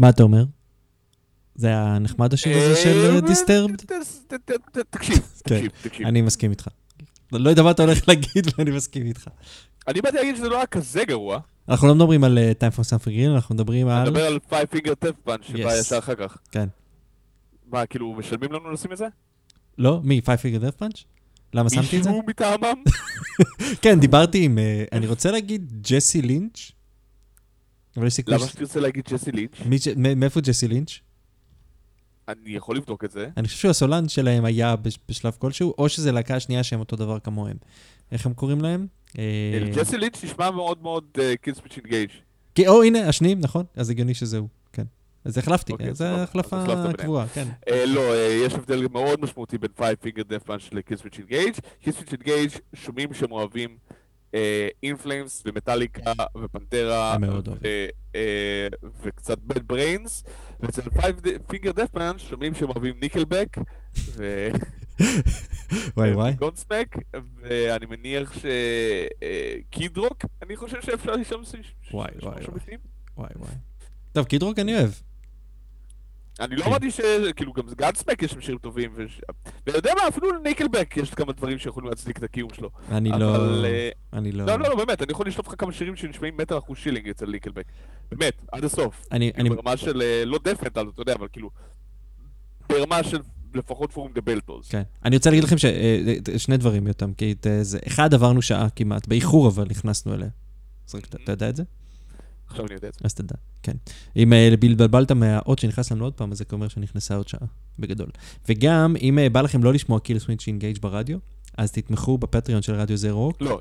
[0.00, 0.44] מה אתה אומר?
[1.54, 3.76] זה היה נחמד השיר הזה של אה, דיסטרבד?
[3.76, 6.06] ת- ת- ת- ת- תקשיב, תקשיב, תקשיב.
[6.06, 6.68] אני מסכים איתך.
[7.32, 9.28] לא יודע מה אתה הולך להגיד ואני מסכים איתך.
[9.88, 11.40] אני באתי להגיד שזה לא היה כזה גרוע.
[11.68, 14.10] אנחנו לא מדברים על אה, Time for Something Green, אנחנו מדברים אני על...
[14.10, 15.78] מדבר על Five Finger Death Punch שבא.
[15.78, 16.36] ישר אחר כך.
[16.50, 16.68] כן.
[17.72, 19.06] מה, כאילו, משלמים לנו לשים את זה?
[19.78, 20.00] לא?
[20.04, 20.20] מי?
[20.24, 21.04] Five Finger Death Punch?
[21.54, 22.10] למה שמתי את זה?
[22.10, 22.82] מישהו מטעמם?
[23.82, 24.58] כן, דיברתי עם...
[24.58, 26.70] אה, אני רוצה להגיד ג'סי לינץ'.
[27.96, 28.34] אבל יש סיכוי...
[28.34, 29.52] למה ש- שתרצה להגיד Jesse Leach?
[30.16, 30.90] מאיפה Jesse Leach?
[32.28, 33.28] אני יכול לבדוק את זה.
[33.36, 37.18] אני חושב שהסולן שלהם היה בש- בשלב כלשהו, או שזה להקה השנייה שהם אותו דבר
[37.18, 37.56] כמוהם.
[38.12, 38.86] איך הם קוראים להם?
[39.18, 39.22] אה,
[39.76, 41.04] ג'סי לינץ' נשמע מאוד מאוד
[41.40, 42.10] Killswitch Engage.
[42.54, 43.64] כי- או, הנה, השניים, נכון?
[43.76, 44.84] אז הגיוני שזה הוא, כן.
[45.24, 46.04] אז החלפתי, אוקיי, כן, זו.
[46.04, 46.64] החלפה.
[46.98, 47.48] קבועה, כן.
[47.68, 51.54] אה, לא, אה, יש הבדל מאוד משמעותי בין Five Finger Death Punch ל Killswitch Engage.
[51.82, 53.76] Killswitch Engage שומעים שהם אוהבים
[54.82, 56.12] In Flames ומטאליקה
[56.42, 57.16] ופנטרה.
[57.62, 58.68] ו- אה,
[59.02, 60.24] וקצת Bad Brains.
[60.60, 63.56] ואצל Five Finger Death Punch שומעים שהם אוהבים ניקלבק
[65.96, 66.32] וואי וואי.
[66.32, 66.96] ו Godsmack,
[67.40, 68.32] ואני מניח
[69.70, 71.40] ש Kid Rock, אני חושב שאפשר לשם
[71.92, 72.76] וואי, וואי, שם וואי.
[73.16, 73.50] וואי וואי.
[74.12, 74.90] טוב, Kid Rock אני אוהב.
[76.40, 76.68] אני לא כן.
[76.68, 77.00] אמרתי ש...
[77.36, 81.88] כאילו, גם Godsmack יש שירים טובים, ואתה יודע מה, אפילו לניקלבק יש כמה דברים שיכולים
[81.90, 82.70] להצדיק את הקיום שלו.
[82.88, 83.10] אני.
[83.18, 83.64] לא...
[83.64, 84.44] אה, אני לא...
[84.46, 87.26] לא, לא, לא, באמת, אני יכול לשלוף לך כמה שירים שנשמעים מטר אחוז שילינג אצל
[87.26, 87.64] ניקלבק.
[88.12, 89.06] באמת, עד הסוף.
[89.12, 89.32] אני...
[89.34, 89.56] כאילו.
[89.56, 91.50] ברמה של, אה, לא מטאל, אתה יודע, אבל כאילו,
[92.68, 93.18] ברמה של
[93.54, 94.68] לפחות פורום דה בלטוז.
[94.68, 94.82] כן.
[95.04, 97.78] אני רוצה להגיד לכם ששני דברים יותר, כי את, אה, זה...
[97.86, 100.28] אחד עברנו שעה כמעט, באיחור אבל נכנסנו אליה.
[101.08, 101.62] אתה- אתה יודע את זה?
[102.50, 103.00] עכשיו אני יודע את זה.
[103.04, 103.76] אז תדע, כן.
[104.16, 107.46] אם אה, התבלבלת מהאות שנכנס לנו עוד פעם, אז זה אומר שנכנסה עוד שעה,
[107.78, 108.10] בגדול.
[108.48, 111.18] וגם, אם אה, בא לכם לא לשמוע Killswitch Engage ברדיו,
[111.58, 113.36] אז תתמכו ב Patreon של רדיו זה רוק.
[113.40, 113.60] לא,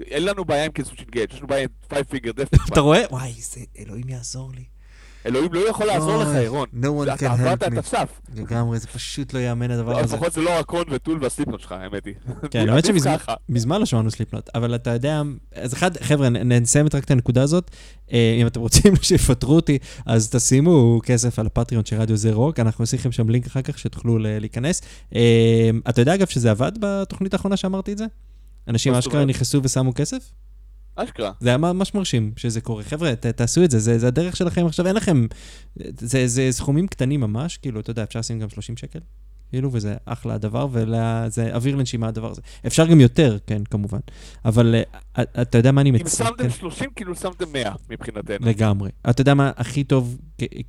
[0.00, 2.48] אין לנו בעיה עם Killswitch Engage, יש לנו בעיה עם Five Finger Death.
[2.72, 3.02] אתה רואה?
[3.10, 3.32] וואי,
[3.78, 4.64] אלוהים יעזור לי.
[5.26, 6.66] אלוהים לא יכול לעזור לך, אירון.
[6.82, 7.78] no one can help את me.
[7.78, 8.20] הסף.
[8.34, 10.16] לגמרי, זה פשוט לא יאמן הדבר הזה.
[10.16, 12.14] לפחות זה לא ה Korn ו Tool וה Slipknot שלך, האמת היא.
[12.50, 15.22] כן, האמת שמזמן לא שמענו Slipknot, אבל אתה יודע,
[15.54, 17.70] אז אחד, חבר'ה, נסיים רק את הנקודה הזאת.
[18.12, 22.32] אה, אם אתם רוצים שיפטרו אותי, אז תשימו כסף על ה Patreon של רדיו זה
[22.32, 24.82] רוק, אנחנו נשים לכם שם לינק אחר כך שתוכלו להיכנס.
[25.14, 28.04] אה, אתה יודע אגב שזה עבד בתוכנית האחרונה שאמרתי את זה?
[28.68, 29.24] אנשים אשכרה?
[29.24, 30.32] נכנסו ושמו כסף?
[30.96, 31.32] אשכרה.
[31.40, 32.82] זה היה ממש מרשים שזה קורה.
[32.82, 35.26] חבר'ה, ת, תעשו את זה, זה, זה הדרך שלכם עכשיו, אין לכם...
[35.98, 38.98] זה, זה סכומים קטנים ממש, כאילו, אתה יודע, אפשר לשים גם 30 שקל,
[39.50, 42.40] כאילו, וזה אחלה הדבר, וזה אוויר לנשימה הדבר הזה.
[42.66, 43.98] אפשר גם יותר, כן, כמובן.
[44.44, 44.74] אבל
[45.18, 46.26] אה, אתה יודע מה אני אם מציע?
[46.26, 48.46] שמתם 30, כאילו שמתם 100 מבחינתנו.
[48.46, 48.90] לגמרי.
[49.10, 50.18] אתה יודע מה הכי טוב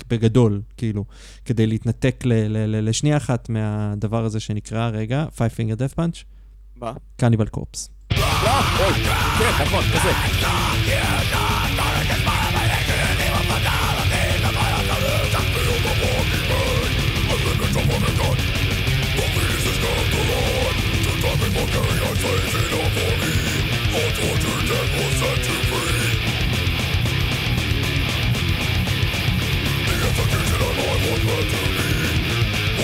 [0.10, 1.06] בגדול, כאילו,
[1.46, 6.24] כדי להתנתק ל- ל- ל- לשנייה אחת מהדבר הזה שנקרא, רגע, Five Finger Death Punch,
[6.76, 6.94] מה?
[7.16, 7.90] קניבל קורפס.
[8.44, 8.94] לא, אוי,
[9.40, 10.12] כן, נכון, כזה.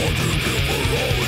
[0.06, 1.23] Eternity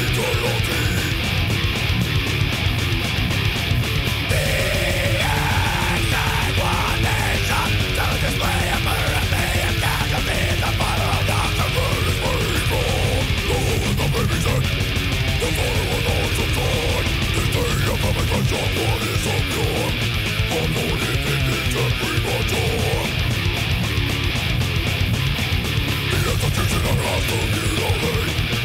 [26.13, 28.64] Ile to dzieci na raz, to nie dalej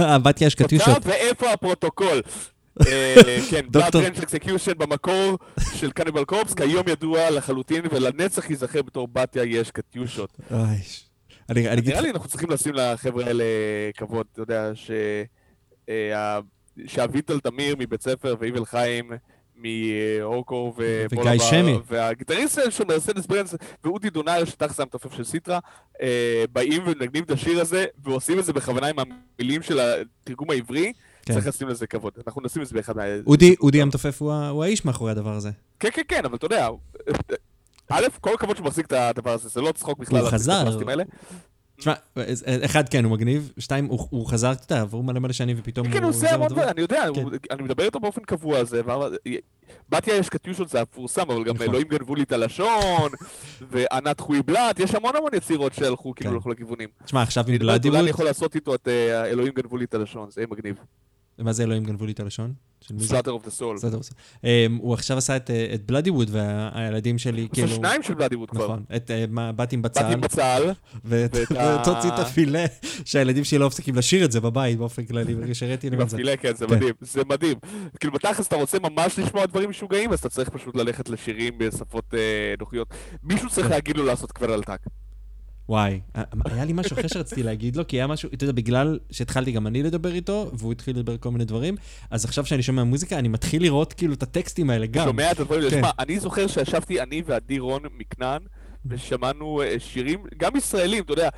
[0.00, 0.94] בתיה יש קטיושות.
[0.94, 2.22] תוצאה ואיפה הפרוטוקול?
[2.86, 3.14] אה,
[3.50, 5.38] כן, דוקטור- Range Execution במקור
[5.74, 10.36] של קניבל קורפס, כיום ידוע לחלוטין ולנצח ייזכר בתור בתיה יש קטיושות.
[11.50, 13.44] נראה לי אנחנו צריכים לשים לחבר'ה האלה
[13.96, 14.90] כבוד, אתה יודע, ש...
[15.88, 16.38] אה,
[16.86, 19.10] שאביטל תמיר מבית ספר ואיבל חיים
[19.58, 21.78] מאורקו וגיא שמי.
[21.88, 23.54] והגיטריסט של מרסדס ברנס
[23.84, 25.58] ואודי דונאייר שתכלס המתופף של סיטרה
[26.02, 28.96] אה, באים ומנגנים את השיר הזה ועושים את זה בכוונה עם
[29.38, 30.92] המילים של התרגום העברי
[31.22, 31.34] כן.
[31.34, 33.02] צריך לשים לזה כבוד, אנחנו נשים את זה באחד מה...
[33.26, 35.50] אודי, אודי המתופף הוא האיש מאחורי הדבר הזה.
[35.80, 36.68] כן כן כן, אבל אתה יודע,
[37.90, 40.20] א', כל הכבוד שהוא מחזיק את הדבר הזה, זה לא צחוק בכלל.
[40.20, 40.78] הוא חזר.
[41.76, 41.92] תשמע,
[42.64, 46.02] אחד, כן, הוא מגניב, שתיים, הוא חזר, אתה יודע, עברו מלא מלא שנים ופתאום כן,
[46.02, 46.48] הוא עושה המון.
[46.48, 47.24] דברים, אני יודע, כן.
[47.50, 49.10] אני מדבר איתו באופן קבוע על זה, ואמר-
[49.88, 51.66] בתיה יש קטיושות זה המפורסם, אבל גם נכון.
[51.68, 53.10] אלוהים גנבו לי את הלשון,
[53.70, 56.36] וענת חוי בלאט, יש המון המון יצירות שהלכו כאילו כן.
[56.36, 56.88] לכל הכיוונים.
[57.04, 59.94] תשמע, עכשיו עם לא בלאדיווד, אני יכול לעשות איתו את אה, אלוהים גנבו לי את
[59.94, 60.76] הלשון, זה יהיה מגניב.
[61.38, 62.52] מה זה אלוהים גנבו לי את הלשון?
[62.96, 63.18] זה?
[63.18, 63.74] Slaughter of the Soul.
[63.76, 64.16] בסדר, בסדר.
[64.44, 67.66] אמ, הוא עכשיו עשה את, אה, את בלאדיווד, והילדים שלי, כאילו...
[67.68, 68.64] עושה שניים של בלאדיווד כבר.
[68.64, 70.62] נכון, את אה, מה, בתים בצה"ל, באתי בצה"ל,
[71.04, 72.64] ואת ואת ה- ואת הוציא את הפילה,
[73.04, 76.16] שהילדים שלי לא מפסיקים לשיר את זה בבית באופן כללי, ברגע שהראיתי להם את זה.
[76.16, 76.74] מפעילי, כן, זה כן.
[76.74, 77.56] מדהים, זה מדהים.
[78.00, 82.14] כאילו בתכלס אתה רוצה ממש לשמוע דברים משוגעים, אז אתה צריך פשוט ללכת לשירים בשפות
[82.14, 82.18] אה,
[82.60, 82.88] נוחיות.
[83.22, 83.72] מישהו צריך כן.
[83.72, 84.80] להגיד לו לעשות כבר על טאק.
[85.68, 86.00] וואי,
[86.44, 89.66] היה לי משהו אחר שרציתי להגיד לו, כי היה משהו, אתה יודע, בגלל שהתחלתי גם
[89.66, 91.76] אני לדבר איתו, והוא התחיל לדבר כל מיני דברים,
[92.10, 95.06] אז עכשיו שאני שומע מוזיקה, אני מתחיל לראות כאילו את הטקסטים האלה גם.
[95.06, 95.70] שומע את הדברים האלה.
[95.70, 95.82] כן.
[95.98, 98.42] אני זוכר שישבתי, אני ועדי רון מכנען,
[98.86, 101.28] ושמענו אה, שירים, גם ישראלים, אתה יודע,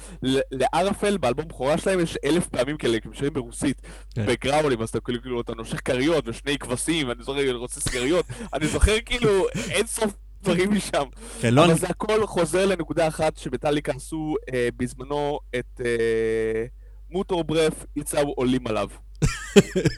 [0.52, 3.82] לערפל באלבום בכורה שלהם יש אלף פעמים כאלה, כי הם שירים ברוסית,
[4.14, 4.26] כן.
[4.26, 8.26] בגראולים, אז אתה כאילו, כאילו, אתה נושך כריות ושני כבשים, אני זוכר, אני רוצה סגריות,
[8.54, 10.12] אני זוכר כאילו אין סוף
[10.54, 11.04] דברים משם.
[11.40, 16.64] כן, לא, אבל זה הכל חוזר לנקודה אחת שבטאליקה עשו אה, בזמנו את אה,
[17.10, 18.88] מוטור ברף, יצאו עולים עליו.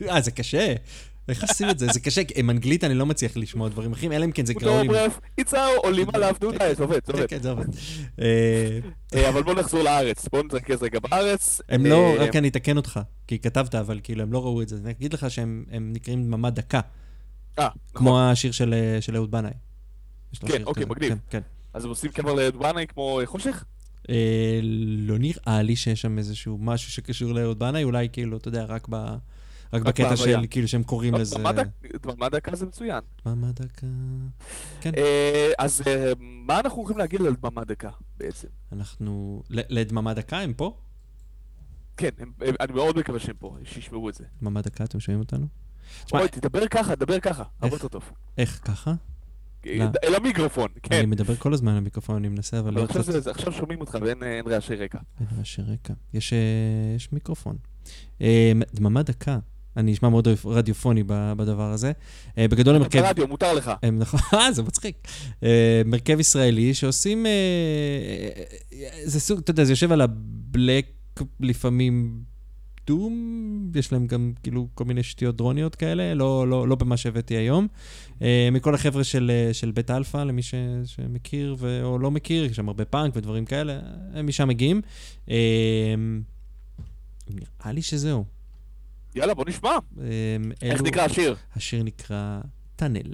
[0.09, 0.75] אה, זה קשה.
[1.31, 1.87] איך עושים את זה?
[1.87, 4.69] זה קשה, עם אנגלית אני לא מצליח לשמוע דברים אחרים, אלא אם כן זה מוטור
[4.69, 4.91] גראולים.
[4.91, 7.29] ברף, יצאו עולים עליו, נו די, זה עובד, זה כן, עובד.
[7.29, 7.67] כן, זה עובד.
[8.21, 8.79] אה,
[9.15, 11.61] אה, אבל בואו נחזור לארץ, בואו נתרכז רגע בארץ.
[11.69, 14.69] הם לא, אה, רק אני אתקן אותך, כי כתבת, אבל כאילו, הם לא ראו את
[14.69, 14.77] זה.
[14.85, 16.81] אני אגיד לך שהם הם נקראים דממה דקה,
[17.59, 18.53] אה, כמו השיר
[19.01, 19.51] של אהוד בנאי.
[20.39, 20.85] כן, אוקיי.
[20.85, 21.09] מגניב.
[21.09, 21.41] כן, כן.
[21.75, 23.65] אז הם עושים קבר לדואנאי כמו אה, חושך?
[24.11, 24.61] אה,
[24.99, 28.87] לא נראה לי שיש שם איזשהו משהו שקשור לאהוד בנאי, אולי כאילו, אתה יודע, רק
[28.91, 29.17] ב...
[29.73, 30.17] רק בקטע.
[30.17, 31.37] של כאילו שהם קוראים לזה...
[31.37, 33.01] דממה דק- דממה דקה זה מצוין.
[33.25, 33.87] דממה דקה.
[34.81, 34.91] כן.
[34.97, 38.49] אה, אז אה, מה אנחנו הולכים להגיד על דממה דקה בעצם?
[38.73, 39.43] אנחנו...
[39.51, 40.77] לדממה דקה, הם פה?
[41.97, 42.09] כן,
[42.61, 44.25] אני מאוד מקווה שהם פה, שישמעו את זה.
[44.43, 45.47] דממה דקה, אתם שומעים אותנו?
[46.13, 48.11] אוי, תדבר ככה, תדבר ככה, הרבה יותר טוב.
[48.39, 48.95] איך, ככה?
[49.67, 49.85] לא.
[50.05, 50.95] אל המיקרופון, כן.
[50.97, 53.23] אני מדבר כל הזמן למיקרופון, אני מנסה, אבל לא עכשיו קצת...
[53.23, 54.99] זה- עכשיו שומעים אותך ואין אין רעשי רקע.
[55.21, 55.95] אין רעשי רקע.
[56.15, 56.39] יש, אה,
[56.97, 57.57] יש מיקרופון.
[58.23, 59.39] אה, דממה דקה.
[59.77, 61.93] אני אשמע מאוד רדיופוני בדבר הזה.
[62.39, 63.01] אה, בגדול הם הרכב...
[63.01, 63.71] ברדיו, מותר לך.
[63.93, 65.09] נכון, אה, זה מצחיק.
[65.43, 67.27] אה, מרכב ישראלי שעושים...
[67.27, 67.31] אה,
[68.73, 70.87] אה, זה סוג, אתה יודע, זה יושב על ה black
[71.41, 72.23] לפעמים
[72.91, 76.97] doom, יש להם גם כאילו כל מיני שטויות drone יות כאלה, לא, לא, לא במה
[76.97, 77.69] שהבאתי היום.
[78.23, 80.55] אה, מכל החבר'ה של, אה, של בית אלפא, למי ש,
[80.85, 83.81] שמכיר ו, או לא מכיר, יש שם הרבה פאנק ודברים כאלה,
[84.15, 84.81] הם משם מגיעים.
[85.31, 85.95] אה,
[87.31, 88.25] נראה לי שזהו.
[89.15, 89.79] יאללה, בוא נשמע.
[90.63, 91.37] איך נקרא השיר?
[91.57, 92.41] השיר נקרא.
[92.77, 93.13] Tunnel.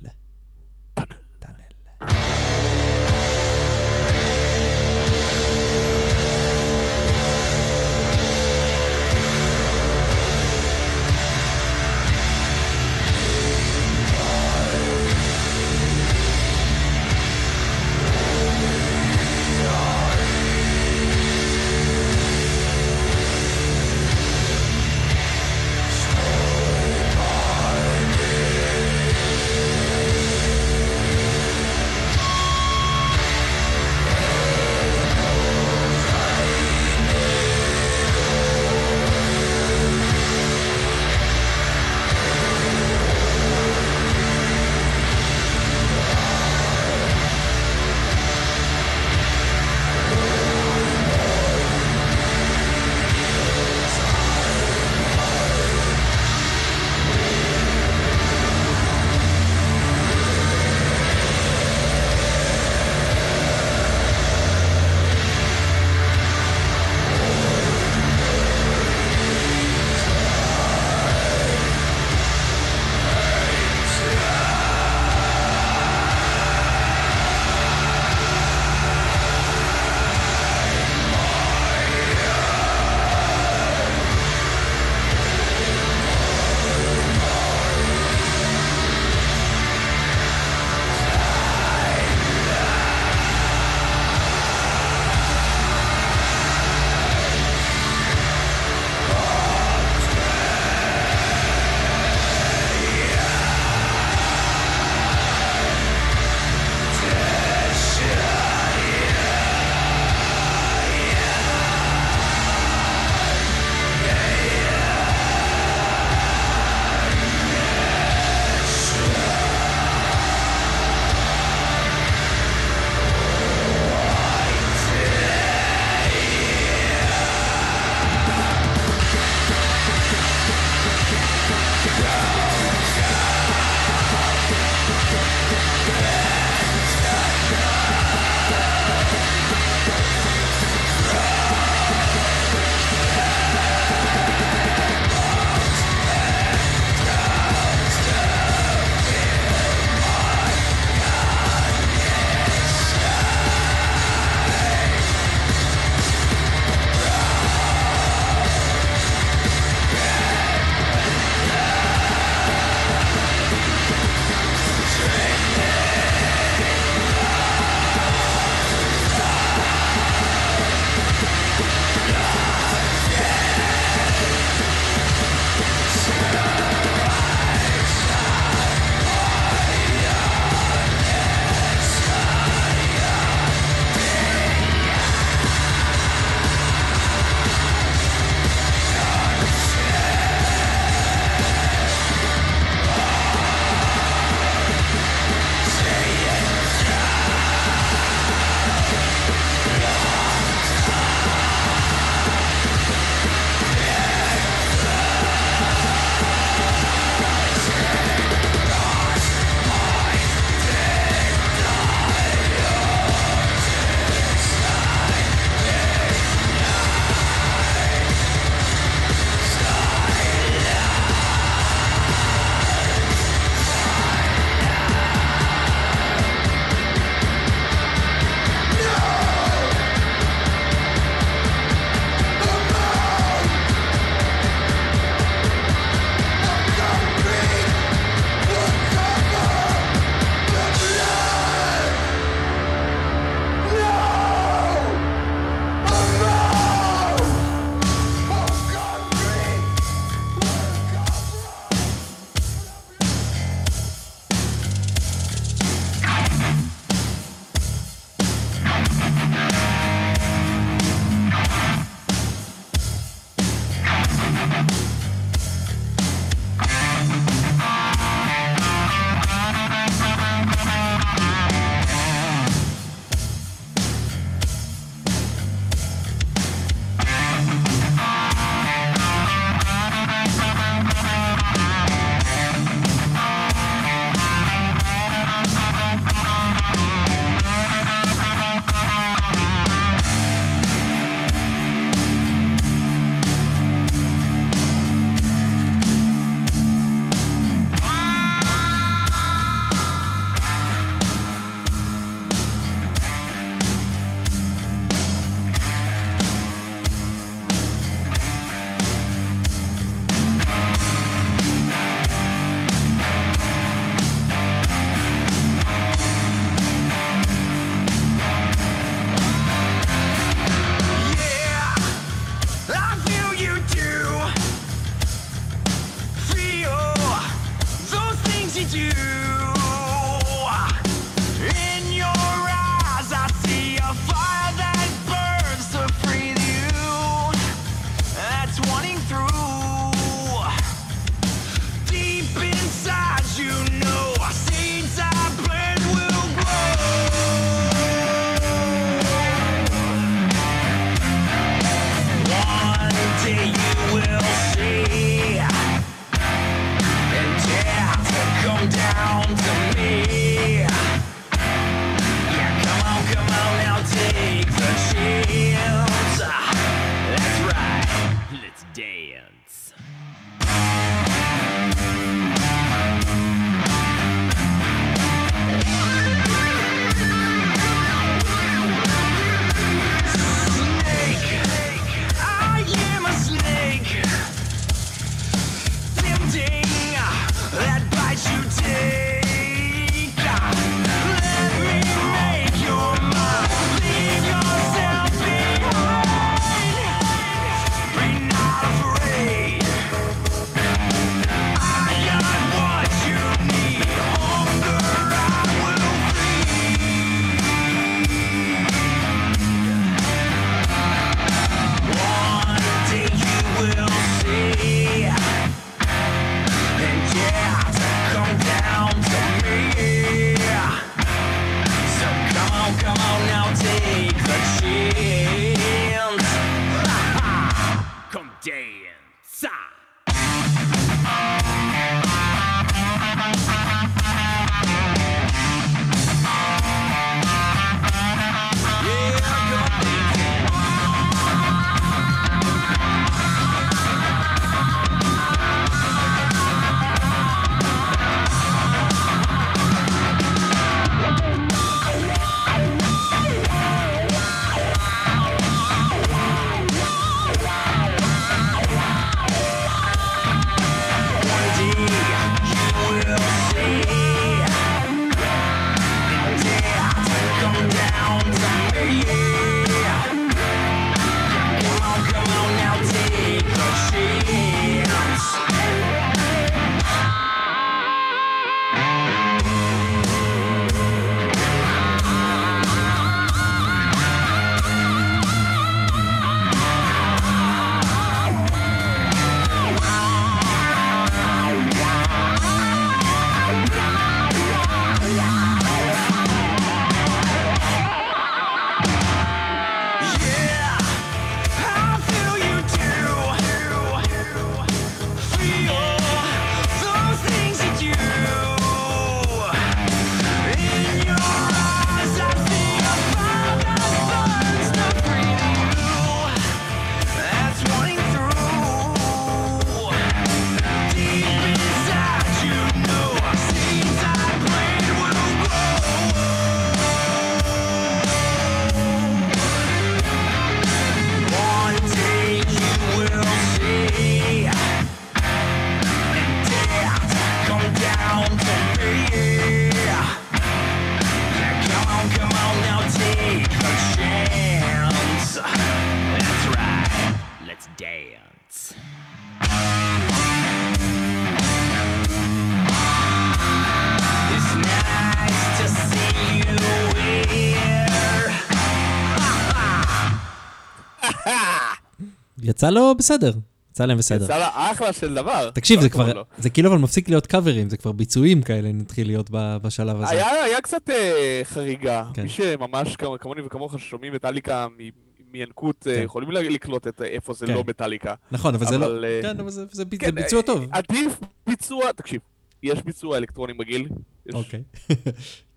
[562.56, 563.32] יצא לו בסדר.
[563.70, 564.24] יצא להם בסדר.
[564.24, 565.50] יצא לה אחלה של דבר.
[565.50, 566.22] תקשיב, זה הכבוד כבר.
[566.38, 570.10] זה כאילו אבל מפסיק להיות קאברים, זה כבר ביצועים כאלה נתחיל להיות בשלב הזה.
[570.10, 572.04] היה, היה קצת אה, חריגה.
[572.14, 572.22] כן.
[572.22, 574.88] מי שממש כמ- כמוני וכמוך ששומעים מטאליקה מ-
[575.32, 576.02] מינקות, אה, כן.
[576.02, 577.54] יכולים לקלוט את אה, איפה זה כן.
[577.54, 578.14] לא מטאליקה.
[578.32, 580.42] נכון, אבל זה לא, אבל, אה, כן, אבל זה- זה בי- זה כן, ביצוע אה,
[580.46, 580.64] טוב.
[580.70, 582.20] עדיף ביצוע, תקשיב,
[582.62, 583.88] יש ביצוע אלקטרוני מגעיל.
[584.26, 584.62] יש- אוקיי.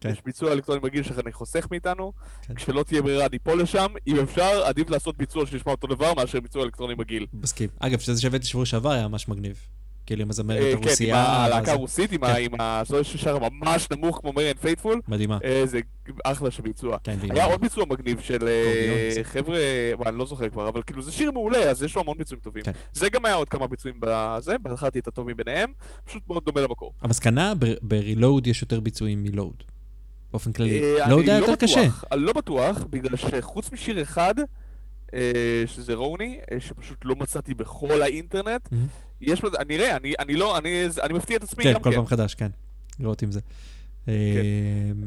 [0.01, 0.09] כן.
[0.09, 2.13] יש ביצוע אלקטרוני מגעיל שאני חוסך מאיתנו,
[2.47, 2.53] כן.
[2.53, 6.63] כשלא תהיה ברירה ניפול לשם, אם אפשר, עדיף לעשות ביצוע שנשמע אותו דבר מאשר ביצוע
[6.63, 7.25] אלקטרוני מגעיל.
[7.33, 7.69] מסכים.
[7.79, 9.59] אגב, שזה שהבאתי שבוע שעבר היה ממש מגניב.
[10.05, 11.25] כאילו עם אה, הזמרת כן, עם הרוסייה.
[11.25, 12.23] הלהקה הרוסית, עם
[12.59, 13.03] ה- כן.
[13.03, 15.37] ששרה ממש נמוך כמו מריאן פייטפול, מדהימה.
[15.65, 15.79] זה
[16.23, 16.97] אחלה של ביצוע.
[17.03, 19.23] כן, היה עוד ביצוע מגניב של אה.
[19.23, 19.57] חבר'ה,
[20.05, 22.63] אני לא זוכר כבר, אבל כאילו זה שיר מעולה, אז יש לו המון ביצועים טובים.
[22.63, 22.71] כן.
[22.93, 25.71] זה גם היה עוד כמה ביצועים בזה, בחרתי את הטוב מביניהם,
[26.05, 26.93] פשוט מאוד דומה למקור.
[27.01, 29.63] המסקנה, ב-reload יש יותר ביצועים מ-load.
[30.31, 30.83] באופן כללי.
[30.83, 31.81] אה, אני היה לא יותר קשה.
[32.11, 34.35] אני לא בטוח, בגלל שחוץ משיר אחד,
[35.13, 35.21] אה,
[35.65, 38.69] שזה רוני, אה, שפשוט לא מצאתי בכל האינטרנט.
[39.21, 40.69] יש, אני אראה, אני- אני לא, אני
[41.03, 41.95] אני מפתיע את עצמי כן, גם כל כן.
[41.95, 42.49] פעם חדש, כן.
[42.99, 43.39] לראות עם זה.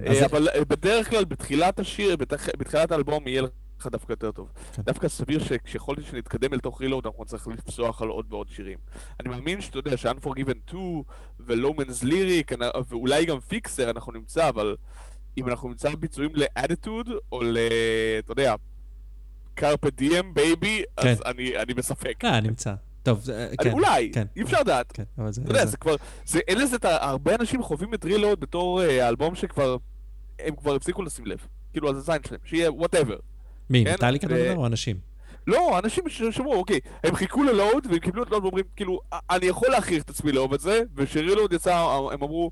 [0.07, 4.49] אז- אבל בדרך כלל בתחילת השיר, בתח- בתחילת האלבום יהיה לך דווקא יותר טוב.
[4.77, 4.82] כן.
[4.82, 8.78] דווקא סביר שכשיכולתי שנתקדם אל תוך רילוד אנחנו נצטרך לפסוח על עוד ועוד שירים.
[9.20, 11.03] אני מאמין שאתה יודע ש-Unforgiven 2
[11.41, 12.57] ו-Low Man's Lyric
[12.89, 14.77] ואולי גם Fixxxer אנחנו נמצא, אבל
[15.39, 17.59] אם אנחנו נמצא ביצועים ל-Attitude או ל...
[18.19, 18.55] אתה יודע,
[19.61, 21.31] carpe diem baby, אז כן.
[21.57, 22.25] אני בספק.
[22.25, 22.75] אה, נמצא.
[23.03, 23.73] טוב, אני- כן.
[23.73, 24.27] אולי, כן.
[24.37, 24.93] אי אפשר לדעת.
[24.93, 25.43] כן, אבל זה...
[25.43, 25.97] אתה יודע, זה- כבר,
[26.49, 26.97] אין לזה את ה...
[27.11, 29.77] הרבה אנשים חווים את Reload בתור אה, האלבום שכבר,
[30.39, 31.39] הם כבר הפסיקו לשים לב.
[31.73, 33.16] כאילו, על הזין שלהם, שיהיה whatever.
[33.71, 34.97] מי, כן, מטאליקה אתה מדבר או אנשים?
[35.47, 39.01] לא, אנשים ש- שאמרו, אוקיי, הם חיכו ל Load, והם קיבלו את Load ואומרים, כאילו,
[39.13, 41.75] "א- אני יכול להכריח את עצמי לאהוב את זה, וכש Reload יצא,
[42.13, 42.51] הם אמרו,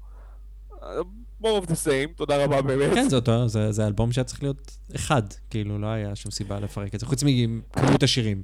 [1.42, 2.94] more of the same, תודה רבה באמת.
[2.94, 6.60] כן, זה אותו, זה זה אלבום שהיה צריך להיות אחד, כאילו, לא היה שום סיבה
[6.60, 8.42] לפרק את זה, חוץ מכמות השירים.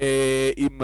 [0.00, 0.78] אה, עם,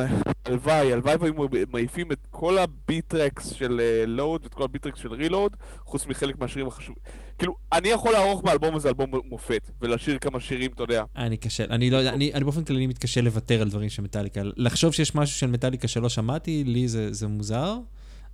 [0.44, 1.35] הלוואי, הלוואי והיו
[1.73, 6.39] מעיפים את כל ה B-tracks של Load ואת כל ה B-tracks של Reload, חוץ מחלק
[6.39, 7.02] מהשירים החשובים.
[7.39, 11.05] כאילו, אני יכול לערוך מהאלבום הזה אלבום מופת, ולשיר כמה שירים, אתה יודע.
[11.16, 14.40] אני קשה, אני לא יודע, אני אני באופן כללי מתקשה לוותר על דברים של מטאליקה.
[14.56, 17.78] לחשוב שיש משהו של מטאליקה שלא שמעתי, לי זה זה מוזר,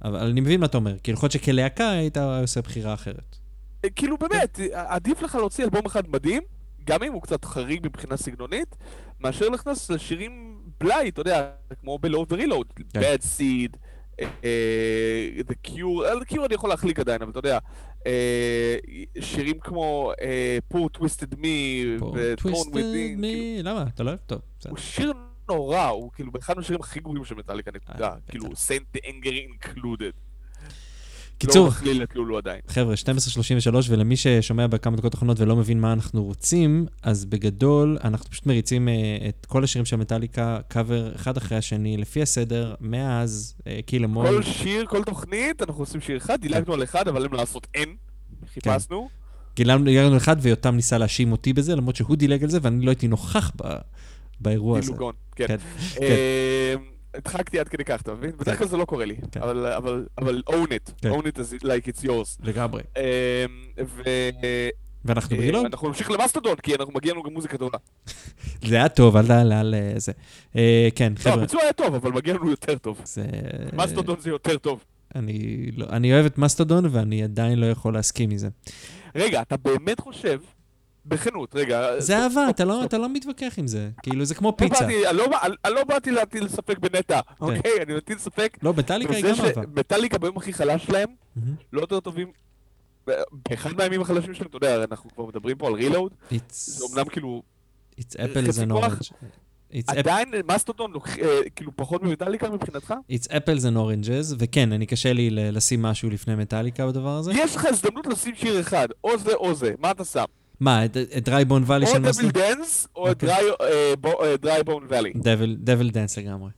[0.04, 0.98] אבל אני מבין מה אתה אומר.
[1.02, 3.36] כאילו, יכול להיות שכלהקה היית עושה בחירה אחרת.
[3.96, 6.42] כאילו, באמת, עדיף לך להוציא אלבום אחד מדהים,
[6.84, 8.76] גם אם הוא קצת חריג מבחינה סגנונית,
[9.20, 11.50] מאשר נכנס לשירים בלאי, אתה יודע,
[11.80, 13.00] כמו בלואוד ורילוד, כן.
[13.00, 13.76] Bad Seed,
[14.20, 17.58] אה, אה, The Cure, אה, The Cure אני יכול להחליק עדיין, אבל אתה יודע,
[19.20, 20.12] שירים כמו
[20.74, 21.46] Poor Twisted Me,
[22.14, 23.84] ו-Torn Within, כאילו, me, למה?
[23.94, 24.20] אתה לא אוהב?
[24.26, 24.70] טוב, בסדר.
[24.70, 25.12] הוא שיר
[25.54, 28.60] נורא, הוא כאילו אחד מהשירים הכי גרועים של מטאליקה, נקודה, אה, כאילו, בטח.
[28.60, 30.14] Saint the Anger Included.
[31.38, 32.60] קיצור, לא מכליל את לולו עדיין.
[32.68, 38.30] חבר'ה, 12.33, ולמי ששומע בכמה דקות האחרונות ולא מבין מה אנחנו רוצים, אז בגדול, אנחנו
[38.30, 38.94] פשוט מריצים אה,
[39.28, 43.54] את כל השירים של מטאליקה, קאבר אחד אחרי השני, לפי הסדר, מאז
[43.86, 44.26] קיל אמול.
[44.26, 47.96] כל שיר, כל תוכנית, אנחנו עושים שיר אחד, דילגנו על אחד, אבל אין לעשות, אין.
[48.54, 49.08] חיפשנו.
[49.56, 53.08] גילמנו אחד, ויותם ניסה להאשים אותי בזה, למרות שהוא דילג על זה, ואני לא הייתי
[53.08, 53.78] נוכח ב-
[54.40, 54.86] באירוע הזה.
[54.86, 55.14] דילוגון,
[55.48, 55.56] כן.
[55.94, 56.02] כן.
[56.02, 56.74] אה,
[57.14, 58.30] הדחקתי עד כדי כך, אתה מבין?
[58.30, 59.42] בדרך כלל זה לא קורה לי, כן.
[59.42, 61.10] אבל- own it, כן.
[61.10, 62.36] own it like it's yours.
[62.42, 62.82] לגמרי.
[62.96, 63.44] אה,
[65.04, 65.64] ואנחנו אה, ברילוד?
[65.64, 67.78] אנחנו נמשיך למאסטודון, כי אנחנו מגיע לנו גם מוזיקה טובה.
[68.66, 70.12] זה היה טוב, אל תעלה על זה.
[70.94, 71.34] כן, לא, חבר'ה.
[71.34, 73.00] הביצוע היה טוב, אבל מגיע לנו יותר טוב.
[73.72, 74.84] מאסטודון זה יותר טוב.
[75.14, 78.48] אני, לא, אוהב את מסטודון, ואני עדיין לא יכול להסכים מזה.
[79.14, 80.40] רגע, אתה באמת חושב,
[81.06, 82.00] בכנות, רגע...
[82.00, 83.90] זה אהבה, אתה לא, אתה לא מתווכח עם זה.
[84.02, 84.84] כאילו, זה כמו לא פיצה.
[84.84, 85.26] אני לא
[85.64, 87.82] אני לא באתי להטיל ספק בנטע, אוקיי?
[87.82, 89.62] אני מטיל ספק לא, מטאליקה היא גם אהבה.
[89.62, 91.08] שמטאליקה ביום הכי חלש שלהם.
[91.72, 92.32] לא יותר טובים.
[93.50, 97.04] באחד מהימים החלשים שלהם, אתה יודע, אנחנו כבר מדברים פה על רילוד, It's, זה אמנם
[97.08, 97.42] כאילו,
[98.00, 99.12] it's apples חצי and orange.
[99.86, 102.94] עדיין מאסטודון לוקח- אה, כאילו פחות ממטאליקה מבחינתך?
[103.12, 107.32] it's apples and oranges, וכן, אני קשה לי לשים משהו לפני מטאליקה בדבר הזה.
[107.34, 110.24] יש לך הזדמנות לשים שיר אחד, או זה או זה, מה אתה שם?
[110.60, 112.32] מה, את- Dry Bone Valley או של Devil מסטודון?
[112.32, 113.28] Dance, או אוקיי.
[114.40, 115.12] Dry Bone Valley.
[115.58, 116.50] Devil Dance לגמרי.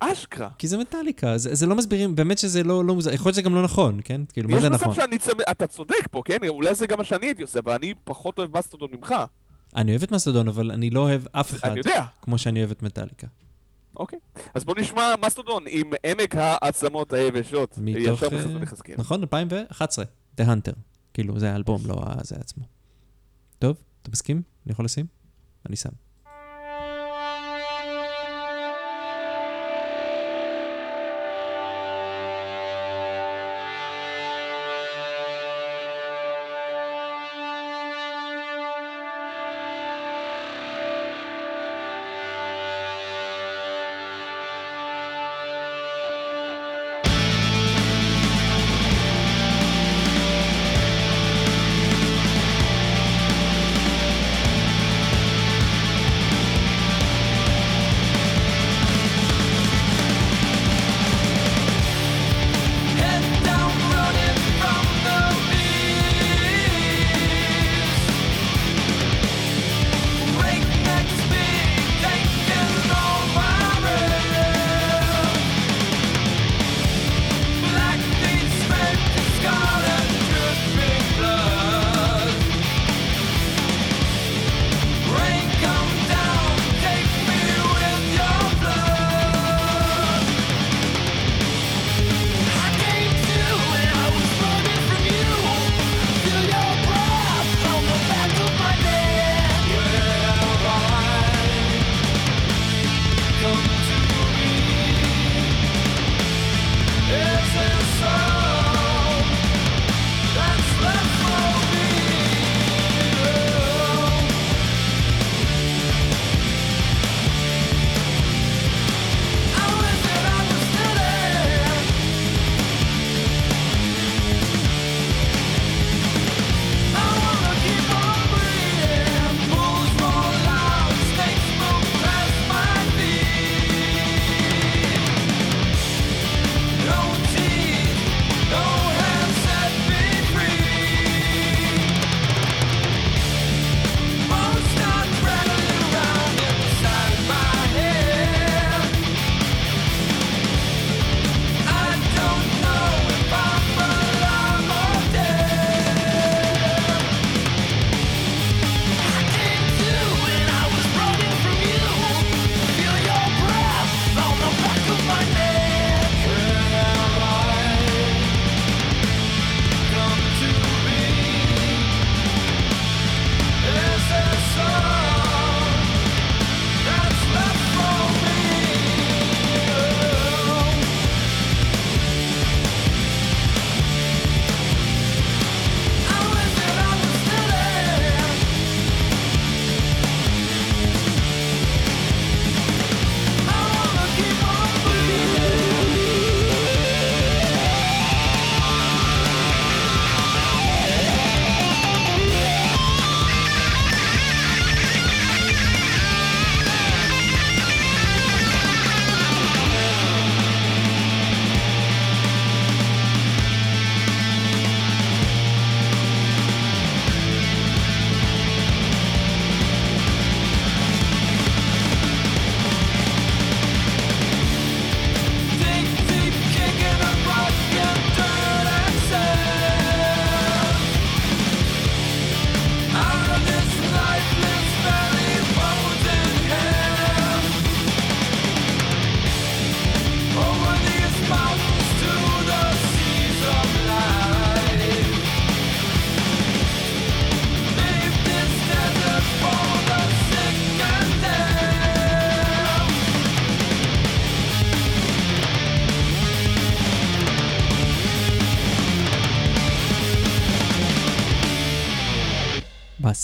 [0.00, 0.48] אשכרה.
[0.58, 3.42] כי זה מטאליקה, זה, זה לא מסבירים, באמת שזה לא, לא מוזר, יכול להיות שזה
[3.42, 4.20] גם לא נכון, כן?
[4.32, 4.94] כאילו, מה יש זה מצב נכון?
[4.94, 6.38] שאני צמא, אתה צודק פה, כן?
[6.48, 9.14] אולי זה גם מה שאני הייתי עושה, אבל אני פחות אוהב מאסטודון ממך.
[9.76, 12.04] אני אוהב את מסטודון, אבל אני לא אוהב אף אחד אני יודע.
[12.22, 13.26] כמו שאני אוהב את מטאליקה.
[13.96, 14.18] אוקיי.
[14.54, 17.74] אז בוא נשמע מאסטודון עם עמק העצמות היבשות.
[17.78, 18.22] מתוך...
[18.22, 18.28] אה.
[18.98, 20.04] נכון, 2011,
[20.40, 20.74] The Hunter.
[21.14, 22.64] כאילו, זה האלבום, לא זה עצמו.
[23.66, 24.42] טוב, אתה מסכים?
[24.66, 25.06] אני יכול לשים?
[25.66, 25.90] אני שם.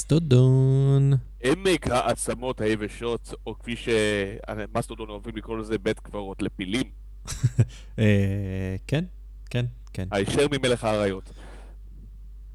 [0.03, 1.13] מסטודון.
[1.43, 6.83] עמק העצמות היבשות, או כפי שמסטודון אוהבים לקרוא לזה, בית קברות לפילים.
[7.99, 9.05] אה, כן,
[9.51, 10.09] כן, כן.
[10.11, 11.31] הישר ממלך האריות.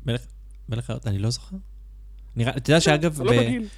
[0.06, 1.56] מלך, האריות, אני לא זוכר.
[2.42, 3.34] אתה יודע שאגב, אתה לא.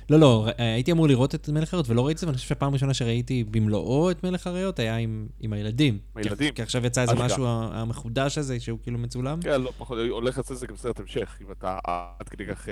[0.09, 2.49] לא, לא, ר- הייתי אמור לראות את מלך האריות ולא ראיתי את זה, ואני חושב
[2.49, 5.99] שהפעם הראשונה שראיתי במלואו את מלך האריות היה עם, הילדים.
[6.15, 6.53] הילדים.
[6.53, 7.13] כי, עכשיו יצא איזה.
[7.15, 9.41] משהו המחודש הזה, שהוא כאילו מצולם.
[9.41, 11.79] כן, לא פחות, הולך לצאת זה גם סרט המשך, אם אתה
[12.19, 12.67] עד כדי כך...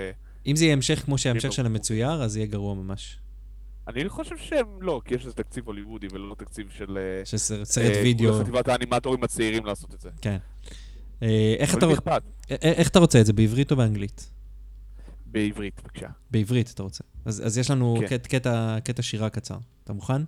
[0.47, 1.51] אם זה יהיה המשך כמו שההמשך לא.
[1.51, 3.19] של המצויר, אז יהיה גרוע ממש.
[3.87, 6.97] אני חושב שהם לא, כי יש לזה תקציב הוליוודי ולא תקציב של...
[6.97, 10.09] אה, שסרט סרט אה, וידאו, חטיבת האנימטורים הצעירים לעשות את זה.
[10.21, 10.37] כן.
[11.23, 11.55] אה,
[12.61, 14.29] איך אתה רוצה את זה, בעברית או באנגלית?
[15.25, 16.07] בעברית, בבקשה.
[16.31, 17.03] בעברית אתה רוצה.
[17.25, 18.17] אז, אז יש לנו כן.
[18.17, 18.27] קט,
[18.83, 19.57] קטע, שירה קצר.
[19.83, 20.21] אתה מוכן?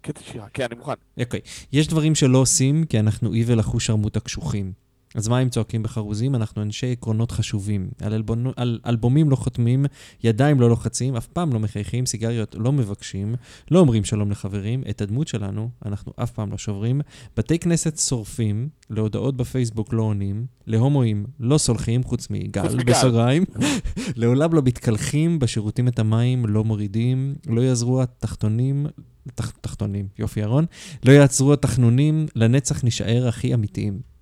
[0.00, 0.92] קטע שירה, כן, אני מוכן.
[1.20, 1.40] אוקיי.
[1.72, 4.72] יש דברים שלא עושים כי אנחנו אי ולחוש שרמוט הקשוחים.
[5.14, 6.34] אז מה אם צועקים בחרוזים?
[6.34, 7.88] אנחנו אנשי עקרונות חשובים.
[8.00, 9.86] על, אלבונו, על אלבומים לא חותמים,
[10.24, 13.34] ידיים לא לוחצים, אף פעם לא מחייכים, סיגריות לא מבקשים,
[13.70, 17.00] לא אומרים שלום לחברים, את הדמות שלנו אנחנו אף פעם לא שוברים,
[17.36, 22.92] בתי כנסת שורפים, להודעות בפייסבוק לא עונים, להומואים לא סולחים, חוץ מגל, חוץ מגל.
[22.92, 23.44] בסוגריים,
[24.16, 28.86] לעולם לא מתקלחים, בשירותים את המים לא מורידים, לא יעזרו התחתונים,
[29.34, 30.64] תח, תחתונים, יופי ירון,
[31.04, 34.13] לא יעצרו התחנונים, לנצח נישאר הכי אמיתיים.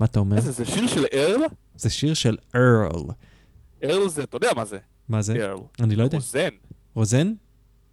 [0.00, 0.36] מה אתה אומר?
[0.36, 1.40] איזה, זה שיר של ארל?
[1.76, 3.02] זה שיר של ארל.
[3.84, 4.78] ארל זה, אתה יודע מה זה?
[5.08, 5.32] מה זה?
[5.32, 5.58] ארל.
[5.80, 6.16] אני לא יודע.
[6.16, 6.48] רוזן.
[6.94, 7.32] רוזן?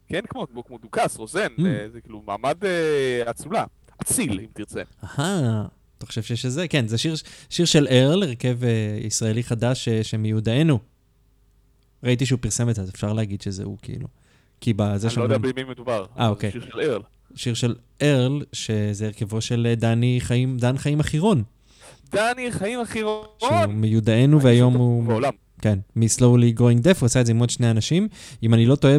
[0.07, 1.47] כן, כמו, כמו, דוכס, רוזן.
[1.57, 1.65] Mm.
[1.65, 3.65] אה, זה כאילו מעמד אה, אצולה.
[4.01, 4.81] אציל, אם תרצה.
[5.03, 5.65] אהה,
[5.97, 6.67] אתה חושב שיש איזה?
[6.67, 7.15] כן, זה שיר,
[7.49, 10.79] שיר של ארל, הרכב אה, ישראלי חדש אה, שמיודענו.
[12.03, 14.07] ראיתי שהוא פרסם את זה, אז אפשר להגיד שזה הוא כאילו.
[14.61, 16.05] כי בזה אני לא יודע במי מדובר.
[16.19, 16.51] אה, אוקיי.
[16.51, 17.01] שיר של ארל.
[17.35, 21.43] שיר של ארל, שזה הרכבו של אה, דני חיים, דן חיים אחירון,
[22.11, 23.71] דני חיים הכי שהוא רון!
[23.71, 25.03] מיודענו והיום הוא...
[25.03, 25.31] בעולם.
[25.61, 28.07] כן, מ-Slowly Going Deaf, הוא עשה את זה עם עוד שני אנשים.
[28.43, 28.97] אם אני לא טועה,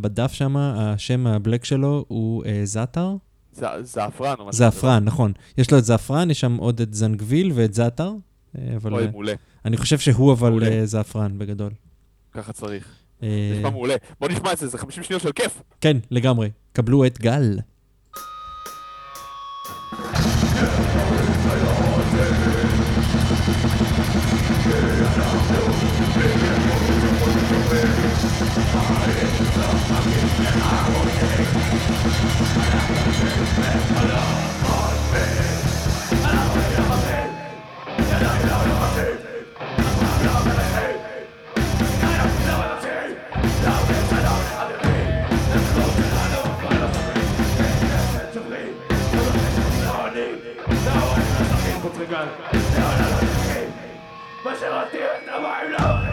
[0.00, 3.14] בדף שם, השם הבלק שלו הוא אה, זאטר.
[3.52, 4.52] ז- זעפרן או משהו.
[4.58, 5.32] זעפרן, נכון.
[5.58, 8.12] יש לו את זעפרן, יש שם עוד את זנגוויל ואת זאטר.
[8.58, 9.32] אה, אבל אוי, אה, מעולה.
[9.64, 10.64] אני חושב שהוא אבל.
[10.64, 11.70] אה, זעפרן בגדול.
[12.32, 12.88] ככה צריך.
[13.22, 13.94] אה, נשמע מעולה.
[14.20, 15.62] בוא נשמע את זה, זה 50 שניות של כיף.
[15.80, 16.50] כן, לגמרי.
[16.72, 17.58] קבלו את גל.
[52.00, 52.59] Obrigado.
[54.42, 56.09] 不是我爹，他妈的！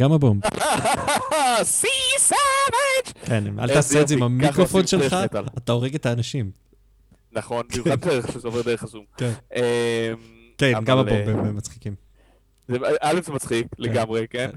[0.00, 0.40] Gama Bomb.
[1.62, 1.86] Sea
[2.18, 3.26] Savage!
[3.26, 5.16] כן, אל תעשה את זה עם המיקרופון שלך.
[5.58, 6.50] אתה הורג את האנשים.
[7.32, 9.04] נכון, במיוחד דרך שזה עובר דרך הזום.
[9.16, 9.32] כן.
[9.54, 9.60] אמ,
[10.58, 11.94] כן, Gama אה, Bomb הם מצחיקים.
[13.00, 14.50] א' זה מצחיק לגמרי, כן?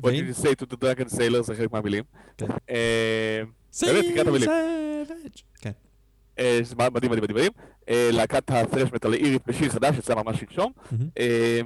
[0.00, 2.04] What did you say to the dragon sailor זה חלק מהמילים.
[2.38, 2.46] כן.
[2.46, 2.74] אמ,
[3.82, 4.50] באמת, תקרא את המילים.
[5.60, 5.70] כן.
[6.38, 7.36] אה, מדהים, מדהים, מדהים.
[7.38, 7.48] אה,
[7.90, 10.72] להקת ה thrash metal האירית בשיר חדש, יצא ממש שלשום.
[10.92, 11.08] מהמם.
[11.18, 11.60] אה,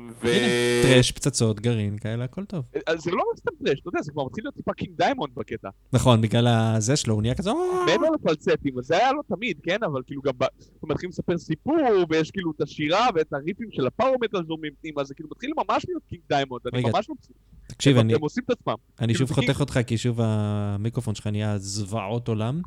[0.83, 2.65] thrash, פצצות, גרעין, כאלה, הכל טוב.
[2.89, 5.69] אה, זה לא סתם thrash, אתה יודע, זה כבר מתחיל להיות טיפה King Diamond בקטע.
[5.93, 7.51] נכון, בגלל הזה שלו, הוא נהיה כזה...
[7.87, 9.79] מעבר לפלצטים, זה היה לו תמיד, כן?
[9.87, 10.45] אבל כאילו גם ב...
[10.81, 11.77] הוא מתחיל לספר סיפור,
[12.11, 15.51] ויש כאילו את השירה ואת הריפים של ה power metal זורמים פנימה, זה כאילו מתחיל
[15.57, 17.37] ממש להיות King Diamond, אני ממש מבסוט.
[17.67, 18.75] תקשיב, אני- הם עושים את עצמם.
[19.01, 22.63] אני כאילו, שוב חותך אותך, כי שוב המיקרופון שלך נהיה זוועות עולם.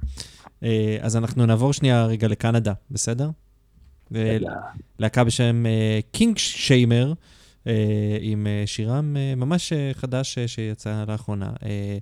[0.63, 3.29] אה, אז אנחנו נעבור שנייה רגע לקנדה, בסדר?
[4.99, 5.63] להקה בשם
[6.11, 7.13] קינג שיימר,
[8.21, 11.97] עם אה, שירם אה, ממש אה, חדש אה, שיצא לאחרונה, אה,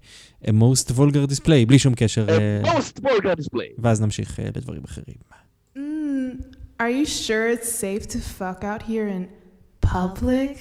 [0.45, 3.73] A Most Vulgar Display, בלי שום קשר, אה, most vulgar display.
[3.77, 5.15] ואז נמשיך אה, לדברים אחרים.
[5.77, 5.80] Mm,
[6.80, 9.26] are you sure it's safe to fuck out here in
[9.81, 10.57] public?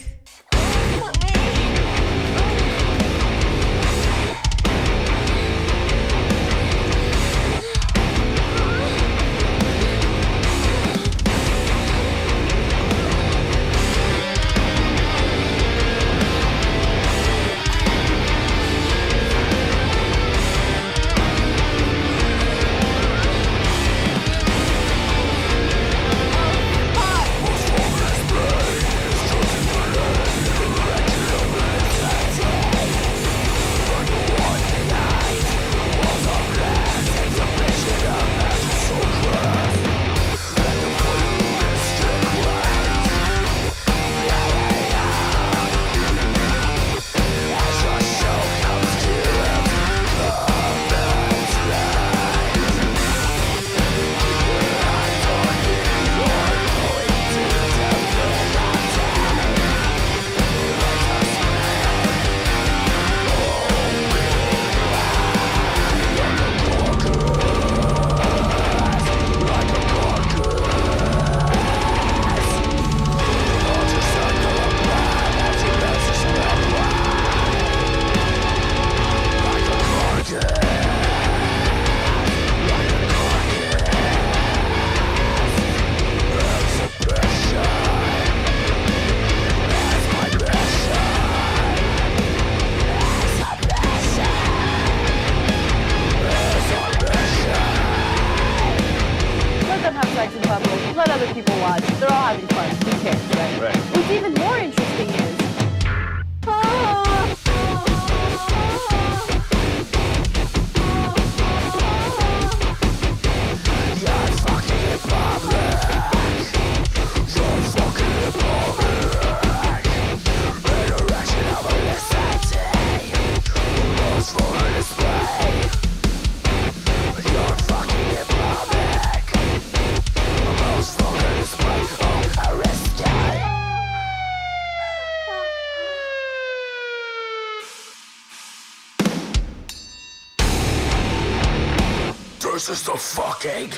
[142.89, 143.75] the fuck egg?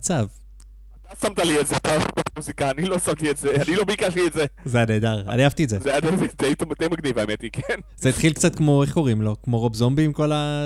[0.00, 0.26] המצב?
[1.06, 1.96] אתה שמת לי את זה, אתה
[2.36, 4.46] מוזיקה, אני לא שמתי את זה, אני לא ביקשתי את זה.
[4.64, 5.78] זה היה נהדר, אני אהבתי את זה.
[5.78, 6.00] זה היה
[6.78, 7.80] די מגניב האמת היא, כן?
[7.96, 9.36] זה התחיל קצת כמו, איך קוראים לו?
[9.42, 10.62] כמו רוב זומבי עם כל ה...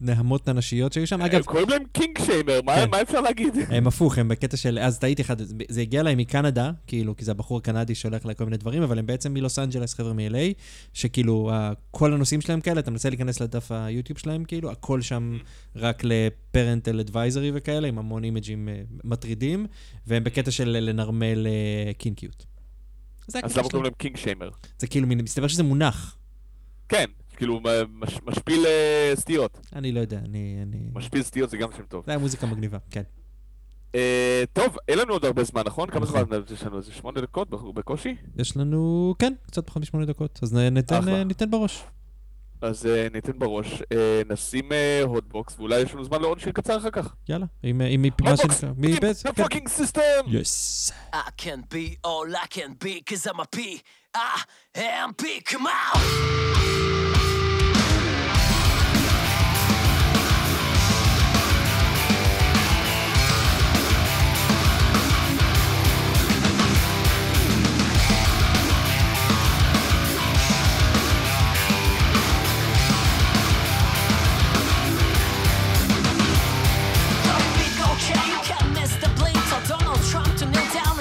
[0.00, 1.22] נהמות הנשיות שהיו שם.
[1.22, 1.34] אגב...
[1.34, 2.90] הם קוראים להם Kink Shamer, כן.
[2.90, 3.54] מה אפשר להגיד?
[3.76, 4.78] הם הפוך, הם בקטע של...
[4.78, 5.36] אז טעיתי אחד,
[5.68, 9.06] זה הגיע להם מקנדה, כאילו, כי זה הבחור הקנדי שהולך לכל מיני דברים, אבל הם
[9.06, 10.54] בעצם מלוס אנג'לס, חבר'ה מ-LA,
[10.92, 11.50] שכאילו,
[11.90, 15.46] כל הנושאים שלהם כאלה, אתה מנסה להיכנס לדף היוטיוב שלהם, כאילו, הכל שם mm.
[15.76, 19.66] רק ל parental advisory וכאלה, עם המון אימג'ים אה, מטרידים,
[20.06, 22.46] והם בקטע של לנרמל אה, קינקיות.
[23.42, 24.50] אז למה קוראים להם Kink Shamer?
[24.78, 26.16] זה כאילו, מסתבר שזה מונח.
[26.88, 27.04] כן.
[27.38, 27.60] כאילו,
[27.92, 29.60] מש, משפיל אה, סטיות.
[29.72, 30.58] אני לא יודע, אני...
[30.62, 30.78] אני...
[30.94, 32.02] משפיל סטיות זה גם שם טוב.
[32.06, 33.02] זה היה מוזיקה מגניבה, כן.
[33.92, 33.96] Uh,
[34.52, 35.90] טוב, אין לנו עוד הרבה זמן, נכון?
[35.90, 36.24] כמה נכון.
[36.24, 36.76] זמן יש לנו?
[36.76, 38.16] איזה שמונה דקות בקושי?
[38.36, 41.82] יש לנו, כן, קצת פחות משמונה דקות, אז ניתן, אה, ניתן בראש.
[42.60, 44.68] אז uh, ניתן בראש, uh, נשים
[45.02, 47.14] הוטבוקס, uh, ואולי יש לנו זמן לעוד שיר קצר אחר כך.
[47.28, 48.42] יאללה, אם היא פגיעה של...
[48.42, 49.28] הוטבוקס, בעצם?
[49.28, 50.00] הוטבוקס, פאקינג סיסטם!
[50.26, 50.92] יס.
[51.12, 53.60] I can be all I can be, cause I'm a P,
[54.16, 54.42] I
[54.76, 56.97] am P, come out!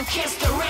[0.10, 0.66] kissed the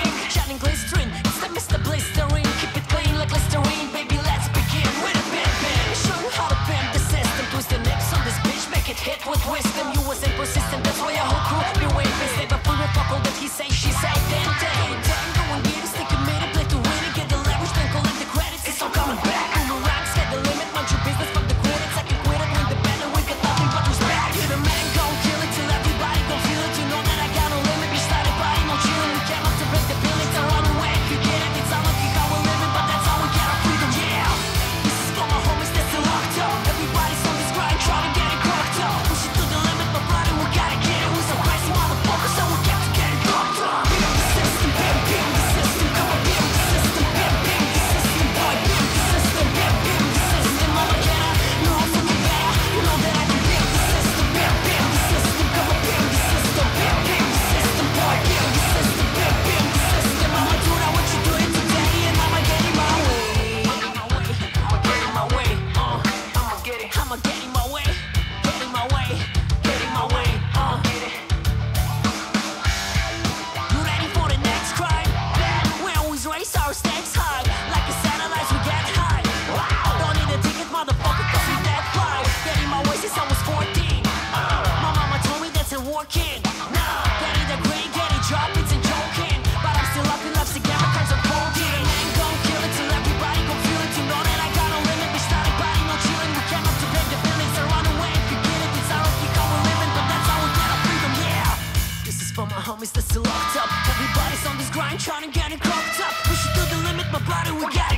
[103.00, 103.70] Still locked up.
[103.88, 106.12] Everybody's on this grind, trying to get it cocked up.
[106.24, 107.97] Push it to the limit, my body, we got it.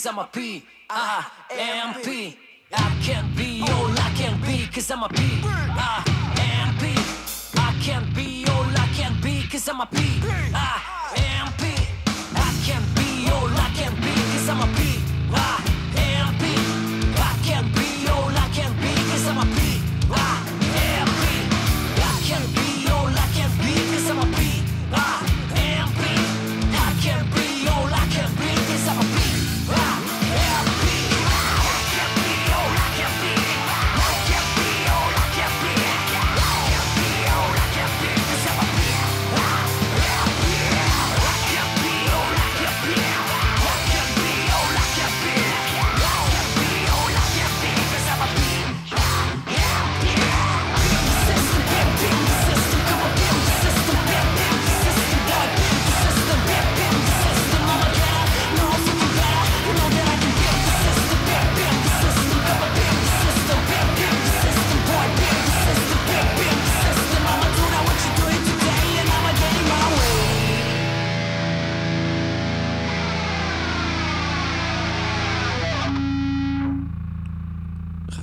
[0.00, 0.62] cause I'm a P.
[0.88, 2.38] I am P.
[2.72, 5.42] I can't be all I can be cause I'm a P.
[5.44, 6.02] I
[6.38, 6.94] am P.
[7.58, 9.98] I can't be all I can be cause I'm a P.
[10.54, 10.80] I
[11.16, 11.64] am P.
[12.34, 14.89] I can't be all I can be cause I'm a P.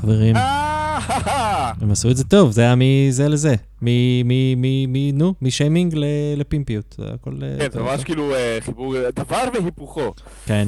[0.07, 0.35] חברים.
[0.35, 3.55] אה, הם עשו את זה טוב, זה היה מזה לזה.
[3.81, 3.87] מ...
[5.13, 5.95] נו, משיימינג
[6.37, 6.95] לפימפיות.
[6.97, 7.31] זה הכל...
[7.43, 10.13] אה, כן, זה ממש כאילו אה, חיבור, דבר והיפוכו.
[10.45, 10.67] כן.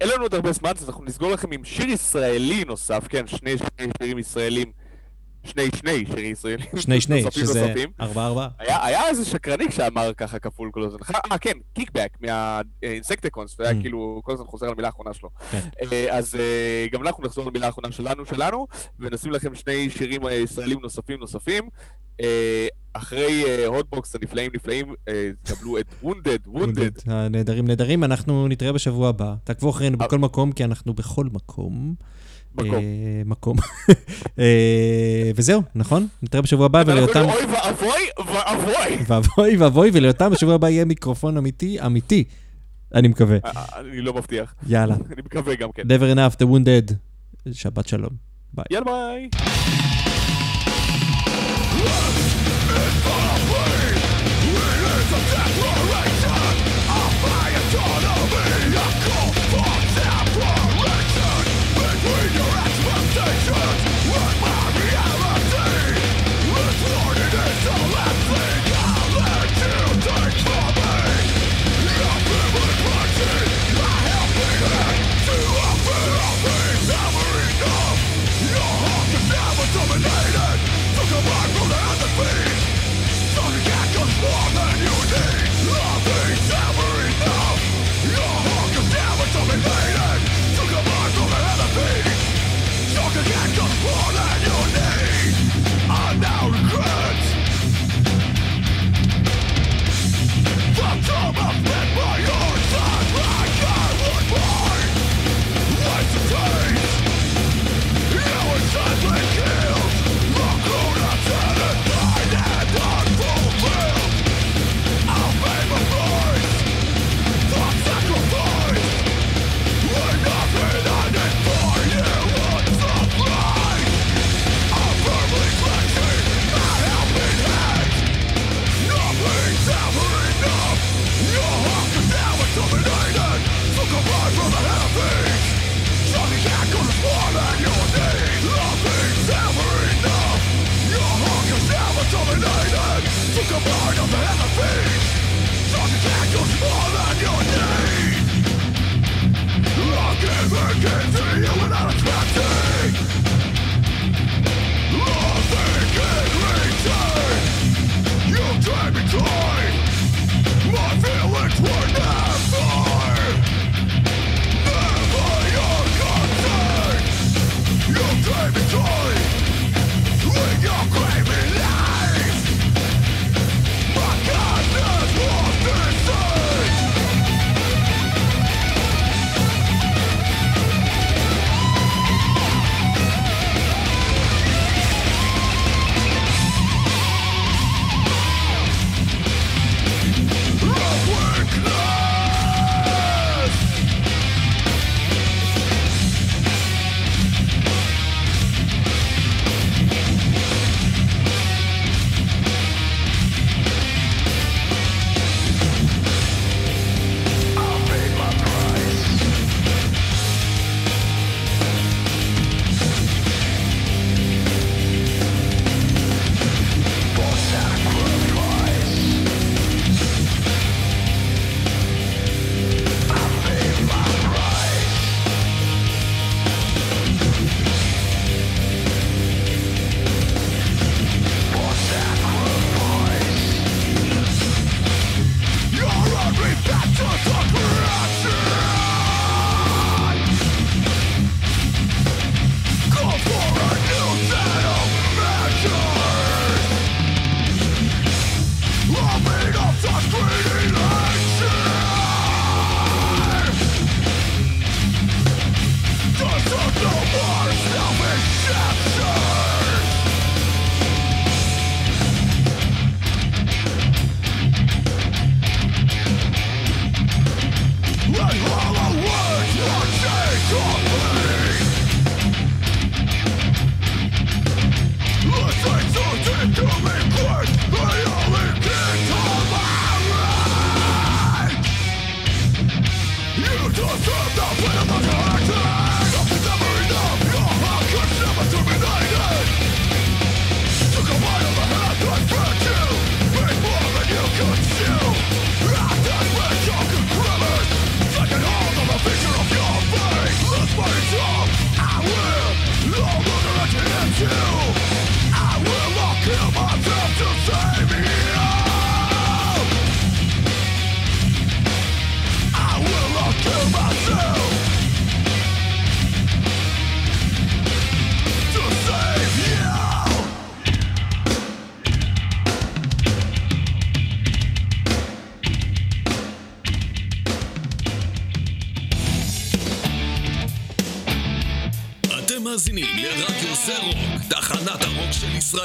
[0.00, 3.54] אין לנו עוד הרבה זמן, אז אנחנו נסגור לכם עם שיר ישראלי נוסף, כן, שני
[3.98, 4.79] שירים ישראלים.
[5.44, 6.66] שני שני שירים ישראלים.
[6.76, 7.74] שני שני, שזה.
[8.00, 8.48] ארבע ארבע.
[8.58, 10.98] היה, איזה שקרניק שאמר ככה כפול כל הזמן.
[11.32, 13.80] אה, כן, קיקבק מהאינסקטיקונס, והיה Mm.
[13.80, 15.28] כאילו כל הזמן חוזר על המילה האחרונה שלו.
[15.50, 15.60] כן.
[15.92, 18.66] אה, אז אה, גם אנחנו נחזור למילה האחרונה שלנו שלנו,
[19.00, 21.68] ונשים לכם שני שירים אה, ישראלים נוספים נוספים.
[22.20, 26.90] אה, אחרי הוטבוקס הנפלאים נפלאים, אה, קבלו את וונדד, וונדד.
[27.30, 29.34] נהדרים נהדרים, אנחנו נתראה בשבוע הבא.
[29.44, 30.06] תעקבו אחרינו אה.
[30.06, 31.94] בכל מקום, כי אנחנו בכל מקום.
[32.54, 32.74] מקום.
[32.74, 33.56] אה, מקום.
[34.38, 36.06] אה, וזהו, נכון?
[36.22, 37.24] נתראה בשבוע הבא, וליותם...
[37.24, 38.98] אוי ואבוי, ואבוי.
[39.06, 42.24] ואבוי ואבוי, וליותם בשבוע הבא יהיה מיקרופון אמיתי, אמיתי.
[42.94, 43.38] אני מקווה.
[43.44, 44.54] אה, אני לא מבטיח.
[44.66, 44.94] יאללה.
[45.12, 45.82] אני מקווה גם כן.
[45.82, 46.94] never enough, the wounded.
[47.52, 48.10] שבת שלום.
[48.52, 48.64] ביי.
[48.70, 49.28] יאללה ביי.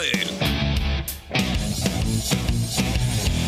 [0.02, 0.25] לרדיו זה